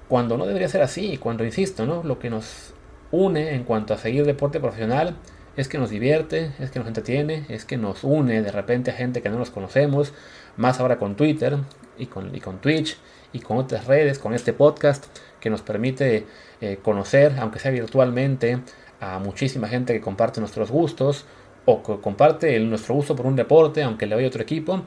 cuando 0.08 0.38
no 0.38 0.46
debería 0.46 0.70
ser 0.70 0.82
así, 0.82 1.18
cuando, 1.18 1.44
insisto, 1.44 1.86
¿no? 1.86 2.02
lo 2.04 2.18
que 2.18 2.30
nos 2.30 2.74
une 3.12 3.56
en 3.56 3.64
cuanto 3.64 3.94
a 3.94 3.98
seguir 3.98 4.26
deporte 4.26 4.60
profesional 4.60 5.16
es 5.58 5.68
que 5.68 5.78
nos 5.78 5.90
divierte, 5.90 6.52
es 6.60 6.72
que 6.72 6.80
nos 6.80 6.88
entretiene, 6.88 7.46
es 7.50 7.66
que 7.66 7.78
nos 7.78 8.04
une 8.04 8.42
de 8.42 8.52
repente 8.52 8.92
a 8.92 8.94
gente 8.94 9.22
que 9.22 9.30
no 9.30 9.38
nos 9.38 9.50
conocemos, 9.50 10.14
más 10.56 10.80
ahora 10.80 10.98
con 10.98 11.16
Twitter 11.16 11.58
y 11.98 12.06
con, 12.06 12.34
y 12.36 12.40
con 12.40 12.60
Twitch 12.60 12.98
y 13.34 13.40
con 13.40 13.58
otras 13.58 13.86
redes, 13.86 14.20
con 14.20 14.34
este 14.34 14.54
podcast 14.54 15.06
que 15.40 15.50
nos 15.50 15.62
permite 15.62 16.26
eh, 16.62 16.80
conocer, 16.82 17.36
aunque 17.40 17.60
sea 17.60 17.72
virtualmente, 17.72 18.60
a 19.00 19.20
muchísima 19.20 19.68
gente 19.68 19.94
que 19.94 20.02
comparte 20.02 20.40
nuestros 20.40 20.72
gustos 20.72 21.26
o 21.66 21.84
que 21.84 22.00
comparte 22.02 22.60
nuestro 22.62 22.96
gusto 22.96 23.16
por 23.16 23.26
un 23.26 23.36
deporte, 23.36 23.84
aunque 23.84 24.06
le 24.06 24.16
vaya 24.16 24.28
otro 24.28 24.42
equipo. 24.42 24.84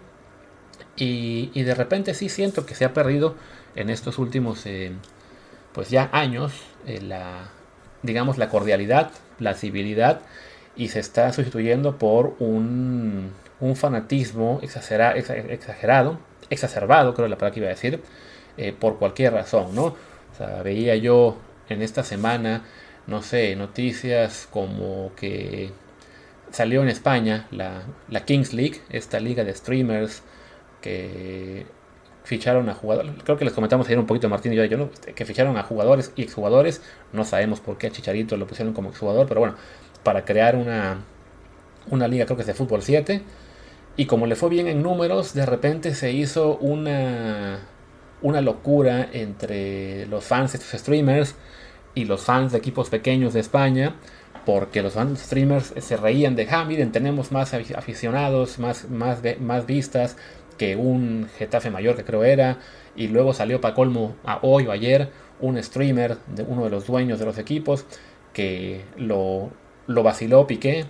Y, 0.97 1.63
de 1.63 1.75
repente 1.75 2.15
sí 2.15 2.29
siento 2.29 2.67
que 2.67 2.75
se 2.75 2.85
ha 2.85 2.93
perdido 2.93 3.35
en 3.77 3.91
estos 3.91 4.19
últimos, 4.19 4.67
eh, 4.67 4.93
pues 5.73 5.91
ya 5.91 6.11
años, 6.13 6.53
eh, 6.87 7.01
la, 7.01 7.51
digamos, 8.03 8.39
la 8.39 8.49
cordialidad, 8.49 9.11
la 9.39 9.55
civilidad, 9.55 10.21
y 10.77 10.89
se 10.89 11.01
está 11.01 11.33
sustituyendo 11.33 11.99
por 11.99 12.35
un, 12.39 13.33
fanatismo 13.75 14.59
exagerado, 14.63 16.19
exacerbado, 16.51 17.15
creo 17.15 17.29
la 17.29 17.37
palabra 17.37 17.55
que 17.55 17.61
iba 17.61 17.69
a 17.69 17.71
decir, 17.71 18.03
por 18.79 18.99
cualquier 18.99 19.33
razón, 19.33 19.75
¿no? 19.75 19.97
veía 20.65 20.97
yo 20.97 21.37
en 21.69 21.83
esta 21.83 22.03
semana, 22.03 22.65
no 23.07 23.23
sé, 23.23 23.57
noticias 23.57 24.49
como 24.51 25.13
que 25.17 25.71
salió 26.51 26.83
en 26.83 26.89
España 26.89 27.47
la, 27.51 27.83
la 28.09 28.25
Kings 28.25 28.53
League, 28.53 28.81
esta 28.91 29.21
liga 29.21 29.45
de 29.45 29.55
streamers 29.55 30.23
que 30.81 31.67
ficharon 32.25 32.69
a 32.69 32.75
jugadores, 32.75 33.13
creo 33.25 33.37
que 33.37 33.45
les 33.45 33.55
comentamos 33.55 33.87
ayer 33.87 33.99
un 33.99 34.07
poquito 34.07 34.29
Martín 34.29 34.53
y 34.53 34.57
yo, 34.57 34.65
yo 34.65 34.91
que 35.15 35.25
ficharon 35.25 35.57
a 35.57 35.63
jugadores 35.63 36.13
y 36.17 36.23
exjugadores, 36.23 36.83
no 37.13 37.25
sabemos 37.25 37.61
por 37.61 37.79
qué 37.79 37.89
a 37.89 37.91
Chicharito 37.91 38.37
lo 38.37 38.47
pusieron 38.47 38.75
como 38.75 38.91
exjugador, 38.91 39.27
pero 39.27 39.41
bueno, 39.41 39.57
para 40.03 40.25
crear 40.25 40.57
una, 40.57 40.99
una 41.91 42.09
liga 42.09 42.27
creo 42.27 42.37
que 42.37 42.43
es 42.43 42.47
de 42.47 42.55
fútbol 42.55 42.83
7, 42.83 43.23
y 43.97 44.07
como 44.07 44.27
le 44.27 44.37
fue 44.37 44.49
bien 44.49 44.67
en 44.67 44.83
números, 44.83 45.35
de 45.35 45.47
repente 45.47 45.95
se 45.95 46.13
hizo 46.13 46.57
una 46.59 47.61
una 48.23 48.41
locura 48.41 49.09
entre 49.13 50.07
los 50.07 50.25
fans 50.25 50.53
de 50.53 50.59
estos 50.59 50.81
streamers 50.81 51.35
y 51.95 52.05
los 52.05 52.23
fans 52.23 52.53
de 52.53 52.59
equipos 52.59 52.91
pequeños 52.91 53.33
de 53.33 53.41
España, 53.41 53.97
porque 54.47 54.83
los 54.83 54.95
fans 54.95 55.21
streamers 55.21 55.75
se 55.79 55.97
reían 55.97 56.37
de, 56.37 56.49
ah, 56.51 56.65
miren, 56.65 56.93
tenemos 56.93 57.33
más 57.33 57.55
aficionados, 57.55 58.59
más, 58.59 58.89
más, 58.89 59.21
más 59.41 59.67
vistas 59.67 60.17
que 60.59 60.77
un 60.77 61.29
Getafe 61.39 61.71
mayor 61.71 61.97
que 61.97 62.05
creo 62.05 62.25
era, 62.25 62.59
y 62.97 63.09
luego 63.09 63.33
salió 63.33 63.61
para 63.61 63.75
colmo 63.75 64.17
a 64.25 64.39
hoy 64.43 64.67
o 64.67 64.73
ayer 64.73 65.11
un 65.41 65.63
streamer 65.63 66.19
de 66.35 66.43
uno 66.43 66.65
de 66.65 66.71
los 66.71 66.87
dueños 66.87 67.19
de 67.19 67.25
los 67.25 67.39
equipos 67.39 67.87
que 68.33 68.85
lo, 68.97 69.51
lo 69.87 70.03
vaciló 70.03 70.47
Piqué 70.47 70.87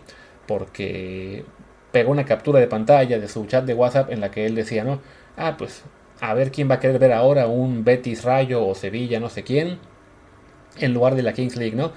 porque 0.46 1.44
pegó 1.92 2.10
una 2.12 2.24
captura 2.24 2.60
de 2.60 2.66
pantalla 2.66 3.18
de 3.18 3.28
su 3.28 3.46
chat 3.46 3.64
de 3.64 3.74
WhatsApp 3.74 4.10
en 4.10 4.20
la 4.20 4.30
que 4.30 4.46
él 4.46 4.54
decía, 4.54 4.84
¿no? 4.84 5.00
Ah, 5.36 5.56
pues 5.56 5.82
a 6.20 6.34
ver 6.34 6.50
quién 6.52 6.70
va 6.70 6.76
a 6.76 6.80
querer 6.80 6.98
ver 6.98 7.12
ahora 7.12 7.46
un 7.46 7.84
Betis 7.84 8.24
Rayo 8.24 8.66
o 8.66 8.74
Sevilla, 8.74 9.20
no 9.20 9.30
sé 9.30 9.42
quién, 9.42 9.78
en 10.78 10.94
lugar 10.94 11.14
de 11.14 11.22
la 11.22 11.32
Kings 11.32 11.56
League, 11.56 11.76
¿no? 11.76 11.92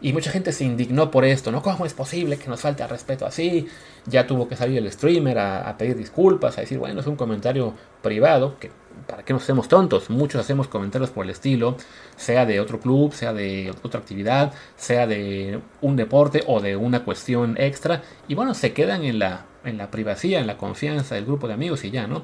Y 0.00 0.12
mucha 0.12 0.30
gente 0.30 0.52
se 0.52 0.64
indignó 0.64 1.10
por 1.10 1.24
esto, 1.24 1.50
¿no? 1.50 1.62
¿Cómo 1.62 1.86
es 1.86 1.94
posible 1.94 2.36
que 2.36 2.48
nos 2.48 2.60
falte 2.60 2.82
al 2.82 2.90
respeto 2.90 3.24
así? 3.24 3.66
Ya 4.04 4.26
tuvo 4.26 4.46
que 4.46 4.54
salir 4.54 4.78
el 4.78 4.92
streamer 4.92 5.38
a, 5.38 5.74
pedir 5.78 5.96
disculpas, 5.96 6.58
a 6.58 6.60
decir, 6.60 6.78
bueno, 6.78 7.00
es 7.00 7.06
un 7.06 7.16
comentario 7.16 7.74
privado, 8.02 8.58
que 8.58 8.70
para 9.06 9.24
qué 9.24 9.32
nos 9.32 9.42
hacemos 9.42 9.68
tontos, 9.68 10.10
muchos 10.10 10.40
hacemos 10.40 10.68
comentarios 10.68 11.10
por 11.10 11.24
el 11.24 11.30
estilo, 11.30 11.76
sea 12.16 12.46
de 12.46 12.60
otro 12.60 12.80
club, 12.80 13.12
sea 13.12 13.32
de 13.32 13.74
otra 13.82 14.00
actividad, 14.00 14.52
sea 14.76 15.06
de 15.06 15.60
un 15.80 15.96
deporte 15.96 16.42
o 16.46 16.60
de 16.60 16.76
una 16.76 17.04
cuestión 17.04 17.56
extra, 17.58 18.02
y 18.28 18.34
bueno, 18.34 18.54
se 18.54 18.72
quedan 18.72 19.04
en 19.04 19.18
la, 19.18 19.46
en 19.64 19.78
la 19.78 19.90
privacidad, 19.90 20.40
en 20.40 20.46
la 20.46 20.56
confianza 20.56 21.14
del 21.14 21.26
grupo 21.26 21.48
de 21.48 21.54
amigos 21.54 21.84
y 21.84 21.90
ya, 21.90 22.06
¿no? 22.06 22.22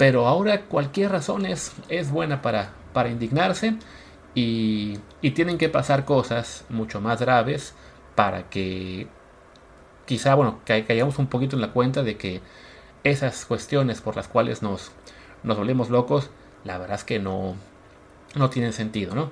Pero 0.00 0.26
ahora 0.26 0.62
cualquier 0.62 1.12
razón 1.12 1.44
es, 1.44 1.72
buena 2.10 2.40
para, 2.40 2.72
para 2.94 3.10
indignarse 3.10 3.74
y, 4.34 4.98
tienen 5.34 5.58
que 5.58 5.68
pasar 5.68 6.04
cosas 6.06 6.64
mucho 6.70 7.00
más 7.00 7.20
graves 7.20 7.74
para 8.14 8.48
que 8.48 9.08
quizá, 10.06 10.34
bueno, 10.34 10.60
que 10.64 10.84
caigamos 10.84 11.18
un 11.18 11.26
poquito 11.26 11.56
en 11.56 11.62
la 11.62 11.72
cuenta 11.72 12.02
de 12.02 12.16
que 12.16 12.40
esas 13.04 13.44
cuestiones 13.44 14.00
por 14.00 14.16
las 14.16 14.28
cuales 14.28 14.62
nos, 14.62 14.90
nos 15.42 15.56
volvemos 15.56 15.90
locos, 15.90 16.30
la 16.64 16.78
verdad 16.78 16.96
es 16.96 17.04
que 17.04 17.18
no, 17.18 17.54
no 18.34 18.50
tienen 18.50 18.72
sentido, 18.72 19.14
¿no? 19.14 19.30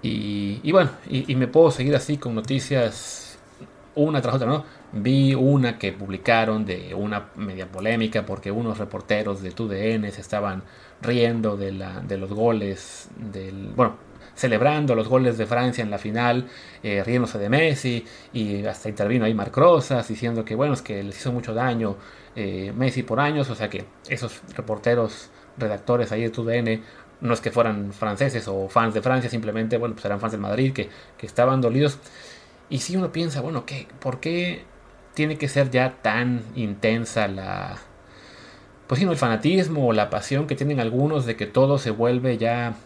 Y, 0.00 0.70
bueno, 0.70 0.90
y, 1.10 1.30
y, 1.30 1.34
me 1.34 1.48
puedo 1.48 1.72
seguir 1.72 1.96
así 1.96 2.18
con 2.18 2.34
noticias 2.36 3.28
una 3.96 4.22
tras 4.22 4.36
otra, 4.36 4.46
¿no? 4.46 4.64
Vi 4.92 5.34
una 5.34 5.78
que 5.78 5.92
publicaron 5.92 6.64
de 6.64 6.94
una 6.94 7.30
media 7.36 7.70
polémica 7.70 8.24
porque 8.24 8.50
unos 8.50 8.78
reporteros 8.78 9.42
de 9.42 9.50
TUDN 9.50 10.10
se 10.12 10.20
estaban 10.20 10.62
riendo 11.02 11.56
de, 11.56 11.72
la, 11.72 12.00
de 12.00 12.16
los 12.16 12.32
goles 12.32 13.08
del... 13.16 13.72
Bueno, 13.74 13.96
celebrando 14.38 14.94
los 14.94 15.08
goles 15.08 15.36
de 15.36 15.46
Francia 15.46 15.82
en 15.82 15.90
la 15.90 15.98
final, 15.98 16.46
eh, 16.84 17.02
riéndose 17.04 17.38
de 17.38 17.48
Messi, 17.48 18.04
y 18.32 18.64
hasta 18.66 18.88
intervino 18.88 19.24
ahí 19.24 19.34
Marc 19.34 19.56
Rosas 19.56 20.06
diciendo 20.06 20.44
que 20.44 20.54
bueno, 20.54 20.74
es 20.74 20.82
que 20.82 21.02
les 21.02 21.18
hizo 21.18 21.32
mucho 21.32 21.54
daño 21.54 21.96
eh, 22.36 22.72
Messi 22.74 23.02
por 23.02 23.18
años, 23.18 23.50
o 23.50 23.56
sea 23.56 23.68
que 23.68 23.84
esos 24.08 24.40
reporteros, 24.54 25.30
redactores 25.56 26.12
ahí 26.12 26.22
de 26.22 26.30
TUDN, 26.30 26.82
no 27.20 27.34
es 27.34 27.40
que 27.40 27.50
fueran 27.50 27.92
franceses 27.92 28.46
o 28.46 28.68
fans 28.68 28.94
de 28.94 29.02
Francia, 29.02 29.28
simplemente, 29.28 29.76
bueno, 29.76 29.96
pues 29.96 30.04
eran 30.04 30.20
fans 30.20 30.32
del 30.32 30.40
Madrid 30.40 30.72
que, 30.72 30.88
que 31.16 31.26
estaban 31.26 31.60
dolidos. 31.60 31.98
Y 32.70 32.78
si 32.78 32.96
uno 32.96 33.10
piensa, 33.10 33.40
bueno, 33.40 33.66
¿qué? 33.66 33.88
¿por 33.98 34.20
qué 34.20 34.62
tiene 35.14 35.36
que 35.36 35.48
ser 35.48 35.70
ya 35.70 35.96
tan 36.00 36.42
intensa 36.54 37.26
la, 37.26 37.78
pues 38.86 39.00
sí, 39.00 39.04
el 39.06 39.16
fanatismo 39.16 39.88
o 39.88 39.92
la 39.92 40.10
pasión 40.10 40.46
que 40.46 40.54
tienen 40.54 40.78
algunos 40.78 41.26
de 41.26 41.34
que 41.34 41.46
todo 41.46 41.78
se 41.78 41.90
vuelve 41.90 42.38
ya 42.38 42.76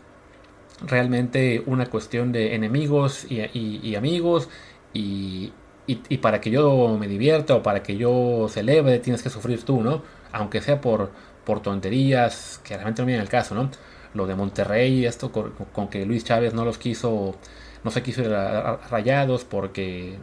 realmente 0.81 1.62
una 1.67 1.87
cuestión 1.87 2.33
de 2.33 2.55
enemigos 2.55 3.26
y, 3.29 3.95
amigos 3.95 4.49
y, 4.93 5.52
y, 5.87 6.19
para 6.19 6.41
que 6.41 6.50
yo 6.50 6.97
me 6.99 7.09
divierta 7.09 7.55
o 7.55 7.62
para 7.62 7.83
que 7.83 7.97
yo 7.97 8.47
celebre 8.49 8.99
tienes 8.99 9.23
que 9.23 9.31
sufrir 9.31 9.64
tú, 9.64 9.83
¿no? 9.83 10.02
Aunque 10.33 10.61
sea 10.61 10.81
por, 10.81 11.11
por 11.45 11.61
tonterías 11.61 12.61
que 12.64 12.75
realmente 12.75 13.02
no 13.02 13.07
vienen 13.07 13.23
al 13.23 13.29
caso, 13.29 13.55
¿no? 13.55 13.71
Lo 14.14 14.26
de 14.26 14.35
Monterrey, 14.35 15.07
esto 15.07 15.33
con, 15.33 15.88
que 15.88 16.05
Luis 16.05 16.25
Chávez 16.25 16.55
no 16.55 16.64
los 16.64 16.79
quiso, 16.79 17.37
no 17.85 17.91
se 17.91 18.02
quiso 18.02 18.23
ir 18.23 18.33
a 18.35 18.76
rayados 18.91 19.45
porque 19.45 20.19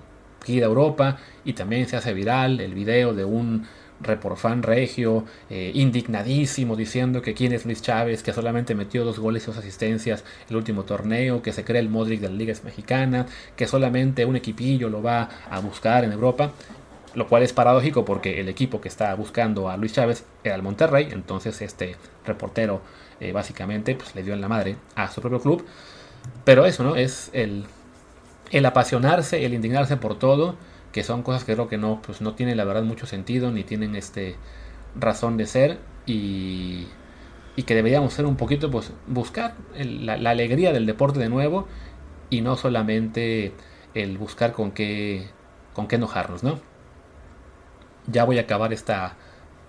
de 0.48 0.63
Europa 0.63 1.18
y 1.46 1.53
también 1.53 1.88
se 1.88 1.98
hace 1.98 2.13
viral 2.13 2.60
el 2.60 2.74
video 2.74 3.13
de 3.13 3.25
un 3.25 3.68
reporfan 4.01 4.63
regio 4.63 5.25
eh, 5.50 5.72
indignadísimo 5.74 6.75
diciendo 6.75 7.22
que 7.22 7.34
quién 7.34 7.53
es 7.53 7.65
Luis 7.65 7.82
Chávez, 7.82 8.24
que 8.24 8.34
solamente 8.34 8.75
metió 8.75 9.06
dos 9.06 9.20
goles 9.20 9.44
y 9.44 9.46
dos 9.48 9.58
asistencias 9.58 10.24
el 10.50 10.56
último 10.56 10.84
torneo, 10.84 11.41
que 11.41 11.53
se 11.53 11.63
cree 11.63 11.82
el 11.82 11.89
Modric 11.89 12.22
de 12.22 12.29
la 12.29 12.36
Liga 12.36 12.53
Mexicana, 12.63 13.25
que 13.56 13.68
solamente 13.68 14.25
un 14.25 14.36
equipillo 14.36 14.89
lo 14.89 15.01
va 15.01 15.29
a 15.50 15.60
buscar 15.60 16.03
en 16.03 16.12
Europa, 16.12 16.51
lo 17.15 17.27
cual 17.27 17.44
es 17.44 17.53
paradójico 17.53 18.06
porque 18.06 18.39
el 18.39 18.50
equipo 18.50 18.82
que 18.82 18.88
está 18.88 19.13
buscando 19.15 19.70
a 19.70 19.77
Luis 19.77 19.94
Chávez 19.94 20.24
era 20.44 20.56
el 20.56 20.63
Monterrey, 20.63 21.10
entonces 21.12 21.62
este 21.62 21.96
reportero 22.25 22.82
eh, 23.20 23.32
básicamente 23.32 23.96
pues, 23.96 24.15
le 24.15 24.24
dio 24.24 24.34
en 24.34 24.41
la 24.41 24.48
madre 24.48 24.77
a 24.96 25.10
su 25.10 25.22
propio 25.22 25.39
club, 25.39 25.65
pero 26.46 26.65
eso 26.65 26.84
no 26.84 26.96
es 26.96 27.29
el 27.34 27.65
el 28.51 28.65
apasionarse, 28.65 29.46
el 29.46 29.53
indignarse 29.53 29.98
por 29.98 30.18
todo, 30.18 30.56
que 30.91 31.03
son 31.03 31.24
cosas 31.24 31.43
que 31.43 31.53
creo 31.53 31.67
que 31.67 31.77
no, 31.77 32.01
pues 32.01 32.22
no 32.22 32.34
tienen 32.34 32.58
la 32.58 32.65
verdad 32.65 32.84
mucho 32.84 33.05
sentido, 33.05 33.51
ni 33.51 33.63
tienen 33.63 33.96
este 33.96 34.36
razón 34.96 35.38
de 35.38 35.46
ser 35.46 35.79
y, 36.05 36.88
y 37.55 37.63
que 37.63 37.75
deberíamos 37.75 38.13
ser 38.13 38.25
un 38.25 38.36
poquito, 38.36 38.72
pues 38.72 38.91
buscar 39.08 39.55
la, 39.75 40.17
la, 40.17 40.31
alegría 40.31 40.74
del 40.74 40.86
deporte 40.86 41.19
de 41.19 41.29
nuevo 41.29 41.67
y 42.29 42.41
no 42.41 42.55
solamente 42.55 43.53
el 43.93 44.17
buscar 44.17 44.53
con 44.53 44.72
qué, 44.72 45.29
con 45.74 45.88
qué 45.88 45.98
enojarnos, 45.98 46.43
¿no? 46.43 46.60
Ya 48.08 48.24
voy 48.24 48.39
a 48.39 48.41
acabar 48.41 48.74
esta 48.74 49.15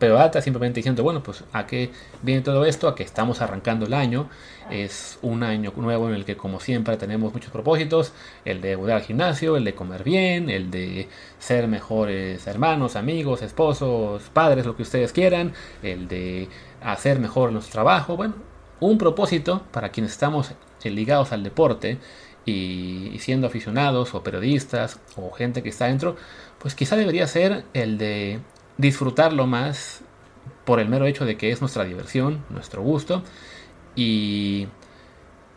pero 0.01 0.15
data 0.15 0.41
simplemente 0.41 0.79
diciendo, 0.79 1.03
bueno, 1.03 1.23
pues 1.23 1.45
a 1.53 1.67
qué 1.67 1.91
viene 2.23 2.41
todo 2.41 2.65
esto, 2.65 2.89
a 2.89 2.95
que 2.95 3.03
estamos 3.03 3.43
arrancando 3.43 3.85
el 3.85 3.93
año, 3.93 4.31
es 4.71 5.19
un 5.21 5.43
año 5.43 5.73
nuevo 5.77 6.09
en 6.09 6.15
el 6.15 6.25
que 6.25 6.39
como 6.39 6.59
siempre 6.59 6.97
tenemos 6.97 7.35
muchos 7.35 7.53
propósitos, 7.53 8.15
el 8.47 8.63
de 8.63 8.77
volver 8.77 8.97
al 8.97 9.03
gimnasio, 9.03 9.59
el 9.59 9.65
de 9.65 9.75
comer 9.75 10.03
bien, 10.03 10.49
el 10.49 10.71
de 10.71 11.07
ser 11.39 11.69
mejores 11.69 12.47
hermanos, 12.47 12.97
amigos, 12.97 13.43
esposos, 13.43 14.23
padres, 14.33 14.65
lo 14.65 14.75
que 14.75 14.83
ustedes 14.83 15.13
quieran, 15.13 15.53
el 15.83 16.09
de 16.09 16.49
hacer 16.83 17.21
mejor 17.21 17.53
nuestro 17.53 17.73
trabajo, 17.73 18.17
bueno, 18.17 18.35
un 18.81 18.97
propósito 18.97 19.63
para 19.71 19.91
quienes 19.91 20.13
estamos 20.13 20.53
ligados 20.83 21.33
al 21.33 21.43
deporte 21.43 21.99
y 22.47 23.19
siendo 23.19 23.47
aficionados 23.47 24.15
o 24.15 24.23
periodistas 24.23 24.99
o 25.17 25.31
gente 25.31 25.63
que 25.63 25.69
está 25.69 25.87
dentro, 25.87 26.17
pues 26.59 26.75
quizá 26.75 26.97
debería 26.97 27.27
ser 27.27 27.65
el 27.75 27.99
de 27.99 28.41
disfrutarlo 28.81 29.47
más 29.47 30.03
por 30.65 30.81
el 30.81 30.89
mero 30.89 31.07
hecho 31.07 31.25
de 31.25 31.37
que 31.37 31.51
es 31.51 31.61
nuestra 31.61 31.85
diversión, 31.85 32.45
nuestro 32.51 32.83
gusto 32.83 33.23
y, 33.95 34.69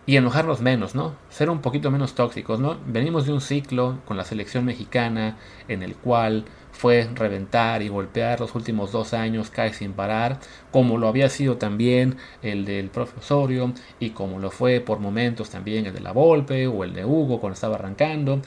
y 0.06 0.18
enojarnos 0.18 0.62
menos, 0.62 0.96
¿no? 0.96 1.16
Ser 1.30 1.50
un 1.50 1.62
poquito 1.62 1.92
menos 1.92 2.16
tóxicos, 2.16 2.60
¿no? 2.60 2.78
Venimos 2.86 3.26
de 3.26 3.34
un 3.34 3.42
ciclo 3.42 4.00
con 4.06 4.18
la 4.18 4.26
selección 4.26 4.66
mexicana 4.66 5.38
en 5.68 5.84
el 5.84 5.96
cual 5.96 6.46
fue 6.72 7.08
reventar 7.14 7.82
y 7.82 7.88
golpear 7.88 8.40
los 8.40 8.56
últimos 8.56 8.92
dos 8.92 9.14
años 9.14 9.50
casi 9.50 9.76
sin 9.76 9.94
parar, 9.94 10.40
como 10.72 10.98
lo 10.98 11.08
había 11.08 11.30
sido 11.30 11.58
también 11.58 12.18
el 12.42 12.66
del 12.66 12.90
profesorio 12.90 13.74
y 14.00 14.10
como 14.10 14.40
lo 14.40 14.52
fue 14.52 14.82
por 14.82 15.00
momentos 15.00 15.50
también 15.50 15.86
el 15.86 15.94
de 15.94 16.02
la 16.02 16.12
Volpe 16.12 16.68
o 16.68 16.84
el 16.84 16.94
de 16.94 17.06
Hugo 17.06 17.40
cuando 17.40 17.54
estaba 17.54 17.76
arrancando. 17.76 18.42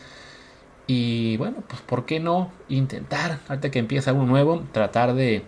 Y 0.87 1.37
bueno, 1.37 1.63
pues 1.67 1.81
¿por 1.83 2.07
qué 2.07 2.21
no 2.21 2.51
intentar, 2.69 3.41
ahorita 3.49 3.71
que 3.71 3.79
empieza 3.79 4.13
uno 4.13 4.27
nuevo, 4.27 4.63
tratar 4.73 5.15
de, 5.15 5.43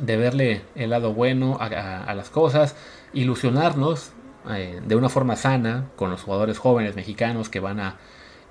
de 0.00 0.16
verle 0.16 0.62
el 0.74 0.90
lado 0.90 1.12
bueno 1.12 1.58
a, 1.60 2.14
las 2.14 2.30
cosas, 2.30 2.74
ilusionarnos 3.12 4.12
eh, 4.50 4.80
de 4.86 4.96
una 4.96 5.08
forma 5.08 5.36
sana 5.36 5.86
con 5.96 6.10
los 6.10 6.22
jugadores 6.22 6.58
jóvenes 6.58 6.96
mexicanos 6.96 7.48
que 7.48 7.60
van 7.60 7.80
a 7.80 7.96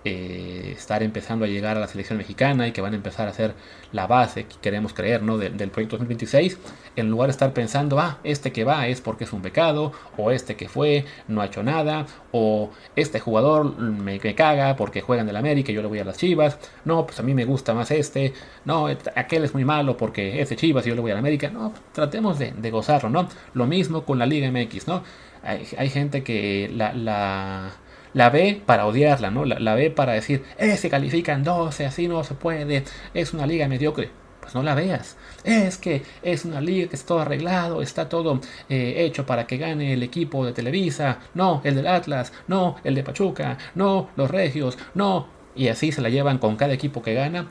eh, 0.08 0.74
estar 0.78 1.02
empezando 1.02 1.46
a 1.46 1.48
llegar 1.48 1.78
a 1.78 1.80
la 1.80 1.88
selección 1.88 2.20
mexicana 2.20 2.68
y 2.68 2.72
que 2.72 2.80
van 2.80 2.94
a 2.94 2.96
empezar 2.96 3.28
a 3.28 3.34
ser 3.34 3.56
la 3.92 4.06
base 4.06 4.46
que 4.46 4.56
queremos 4.62 4.94
creer 4.94 5.24
¿no? 5.24 5.40
del 5.40 5.72
proyecto 5.72 5.98
2026, 5.98 6.60
en 6.96 7.10
lugar 7.10 7.30
de 7.30 7.32
estar 7.32 7.54
pensando, 7.54 8.00
ah, 8.00 8.20
este 8.24 8.52
que 8.52 8.64
va 8.64 8.88
es 8.88 9.02
porque 9.02 9.24
es 9.24 9.34
un 9.34 9.42
pecado, 9.42 9.94
o 10.16 10.30
este 10.30 10.56
que 10.56 10.70
fue 10.70 11.06
no 11.28 11.42
ha 11.42 11.48
hecho 11.48 11.64
nada, 11.64 12.06
o 12.32 12.70
este 12.96 13.20
jugador 13.20 13.76
me, 13.80 14.20
caga 14.36 14.76
porque 14.76 15.02
juegan 15.02 15.26
del 15.26 15.38
América 15.38 15.72
y 15.72 15.76
yo 15.76 15.82
le 15.82 15.88
voy 15.88 15.98
a 15.98 16.06
las 16.06 16.18
Chivas, 16.18 16.60
no, 16.84 17.08
pues 17.08 17.20
a 17.20 17.24
mí 17.24 17.34
me 17.34 17.46
gusta 17.46 17.74
más 17.74 17.90
este, 17.90 18.32
no, 18.64 18.86
aquel 19.16 19.44
es 19.44 19.56
muy 19.56 19.66
malo 19.66 19.98
porque 19.98 20.40
es 20.40 20.50
de 20.50 20.56
Chivas 20.56 20.86
y 20.86 20.90
yo 20.90 20.96
le 20.96 21.02
voy 21.02 21.10
a 21.10 21.16
la 21.16 21.22
América, 21.22 21.50
no, 21.50 21.74
tratemos 21.94 22.38
de, 22.38 22.54
gozarlo, 22.70 23.10
¿no? 23.10 23.28
Lo 23.56 23.66
mismo 23.66 24.06
con 24.06 24.20
la 24.20 24.28
Liga 24.28 24.52
MX, 24.52 24.88
¿no? 24.88 25.04
Hay, 25.42 25.90
gente 25.90 26.24
que 26.24 26.70
la 26.72 27.72
ve 28.16 28.62
para 28.66 28.88
odiarla, 28.88 29.30
¿no? 29.30 29.46
La, 29.46 29.76
ve 29.76 29.92
para 29.92 30.14
decir, 30.14 30.44
eh, 30.58 30.78
se 30.78 30.90
califican 30.90 31.44
12, 31.44 31.86
así 31.86 32.08
no 32.08 32.24
se 32.24 32.34
puede, 32.34 32.84
es 33.14 33.34
una 33.34 33.46
liga 33.46 33.68
mediocre. 33.68 34.10
Pues 34.40 34.54
no 34.54 34.62
la 34.62 34.76
veas. 34.76 35.18
Es 35.44 35.78
que 35.78 36.04
es 36.22 36.46
una 36.46 36.62
liga 36.62 36.88
que 36.88 36.96
está 36.96 37.08
todo 37.08 37.20
arreglado, 37.22 37.82
está 37.82 38.08
todo 38.10 38.40
eh, 38.70 38.94
hecho 39.00 39.26
para 39.26 39.48
que 39.48 39.58
gane 39.58 39.94
el 39.94 40.04
equipo 40.04 40.46
de 40.46 40.54
Televisa, 40.54 41.18
no, 41.34 41.62
el 41.64 41.76
del 41.76 41.88
Atlas, 41.88 42.32
no, 42.48 42.76
el 42.84 42.94
de 42.94 43.04
Pachuca, 43.04 43.58
no, 43.74 44.10
los 44.16 44.30
Regios, 44.30 44.78
no. 44.94 45.28
Y 45.56 45.68
así 45.70 45.92
se 45.92 46.02
la 46.02 46.10
llevan 46.10 46.38
con 46.38 46.58
cada 46.58 46.74
equipo 46.74 47.02
que 47.02 47.16
gana. 47.16 47.48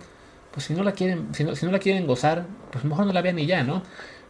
Pues 0.52 0.66
si 0.66 0.74
no 0.74 0.84
la 0.84 0.92
quieren, 0.92 1.34
si 1.34 1.42
no, 1.42 1.56
si 1.56 1.66
no 1.66 1.72
la 1.72 1.80
quieren 1.80 2.06
gozar, 2.06 2.46
pues 2.70 2.84
mejor 2.84 3.06
no 3.06 3.12
la 3.12 3.22
vean 3.22 3.38
y 3.40 3.46
ya, 3.46 3.64
¿no? 3.64 3.82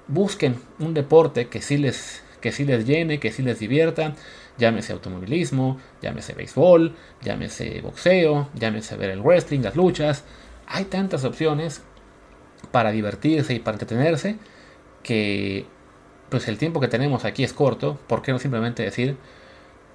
Busquen 0.09 0.57
un 0.79 0.95
deporte 0.95 1.49
que 1.49 1.61
sí 1.61 1.77
les, 1.77 2.23
que 2.41 2.51
sí 2.51 2.65
les 2.65 2.87
llene, 2.87 3.21
que 3.21 3.31
sí 3.31 3.43
les 3.43 3.59
divierta 3.59 4.15
llámese 4.59 4.93
automovilismo, 4.93 5.79
llámese 6.01 6.35
béisbol, 6.35 6.95
llámese 7.23 7.81
boxeo, 7.81 8.49
llámese 8.55 8.97
ver 8.97 9.11
el 9.11 9.21
wrestling, 9.21 9.61
las 9.61 9.77
luchas. 9.77 10.25
Hay 10.67 10.85
tantas 10.85 11.25
opciones 11.25 11.83
para 12.71 12.91
divertirse 12.91 13.55
y 13.55 13.59
para 13.59 13.75
entretenerse 13.75 14.37
que 15.03 15.67
pues 16.29 16.49
el 16.49 16.59
tiempo 16.59 16.81
que 16.81 16.89
tenemos 16.89 17.25
aquí 17.25 17.45
es 17.45 17.53
corto. 17.53 17.99
¿Por 18.07 18.23
qué 18.23 18.33
no 18.33 18.39
simplemente 18.39 18.83
decir 18.83 19.17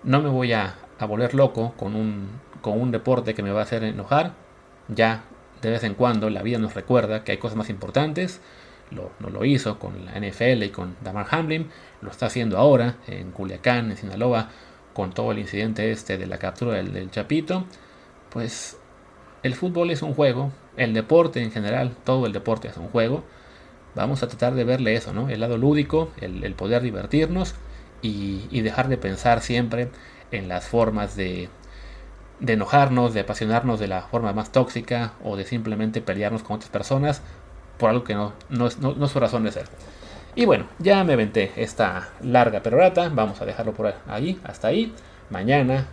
no 0.03 0.21
me 0.21 0.29
voy 0.29 0.53
a, 0.53 0.75
volver 1.07 1.33
loco 1.33 1.73
con 1.77 1.95
un, 1.95 2.29
con 2.61 2.79
un 2.79 2.91
deporte 2.91 3.33
que 3.33 3.43
me 3.43 3.51
va 3.51 3.61
a 3.61 3.63
hacer 3.63 3.83
enojar? 3.83 4.33
Ya 4.87 5.23
de 5.61 5.69
vez 5.69 5.83
en 5.83 5.93
cuando 5.93 6.29
la 6.29 6.41
vida 6.41 6.57
nos 6.57 6.73
recuerda 6.73 7.23
que 7.23 7.33
hay 7.33 7.37
cosas 7.37 7.57
más 7.57 7.69
importantes. 7.69 8.41
Lo, 8.91 9.11
no 9.19 9.29
lo 9.29 9.45
hizo 9.45 9.77
con 9.77 10.05
la 10.05 10.19
NFL 10.19 10.63
y 10.63 10.69
con 10.69 10.95
Damar 11.03 11.27
Hamlin, 11.29 11.69
lo 12.01 12.09
está 12.09 12.25
haciendo 12.25 12.57
ahora 12.57 12.95
en 13.07 13.31
Culiacán, 13.31 13.91
en 13.91 13.97
Sinaloa, 13.97 14.49
con 14.93 15.13
todo 15.13 15.31
el 15.31 15.39
incidente 15.39 15.91
este 15.91 16.17
de 16.17 16.27
la 16.27 16.37
captura 16.37 16.73
del, 16.73 17.09
Chapito, 17.09 17.63
pues 18.29 18.77
el 19.43 19.55
fútbol 19.55 19.91
es 19.91 20.01
un 20.01 20.13
juego, 20.13 20.51
el 20.75 20.93
deporte 20.93 21.41
en 21.41 21.51
general, 21.51 21.95
todo 22.03 22.25
el 22.25 22.33
deporte 22.33 22.67
es 22.67 22.75
un 22.75 22.89
juego. 22.89 23.23
Vamos 23.95 24.23
a 24.23 24.27
tratar 24.27 24.55
de 24.55 24.65
verle 24.65 24.95
eso, 24.95 25.13
¿no? 25.13 25.29
El 25.29 25.39
lado 25.39 25.57
lúdico, 25.57 26.11
el, 26.19 26.53
poder 26.53 26.81
divertirnos 26.81 27.55
y, 28.01 28.61
dejar 28.61 28.89
de 28.89 28.97
pensar 28.97 29.41
siempre 29.41 29.89
en 30.31 30.49
las 30.49 30.67
formas 30.67 31.15
de, 31.15 31.47
de 32.41 32.53
enojarnos, 32.53 33.13
de 33.13 33.21
apasionarnos 33.21 33.79
de 33.79 33.87
la 33.87 34.01
forma 34.01 34.33
más 34.33 34.51
tóxica 34.51 35.13
o 35.23 35.37
de 35.37 35.45
simplemente 35.45 36.01
pelearnos 36.01 36.43
con 36.43 36.57
otras 36.57 36.71
personas 36.71 37.21
por 37.79 37.89
algo 37.89 38.03
que 38.03 38.13
no, 38.13 38.33
no, 38.49 38.67
es, 38.67 38.77
no 38.77 39.03
es 39.03 39.11
su 39.11 39.19
razón 39.19 39.43
de 39.43 39.51
ser. 39.51 39.65
Y 40.35 40.45
bueno, 40.45 40.67
ya 40.77 41.03
me 41.03 41.15
venté 41.15 41.51
esta 41.55 42.09
larga 42.21 42.61
perorata. 42.61 43.09
Vamos 43.09 43.41
a 43.41 43.45
dejarlo 43.45 43.73
por 43.73 43.93
ahí, 44.07 44.39
hasta 44.43 44.67
ahí. 44.67 44.93
Mañana, 45.29 45.87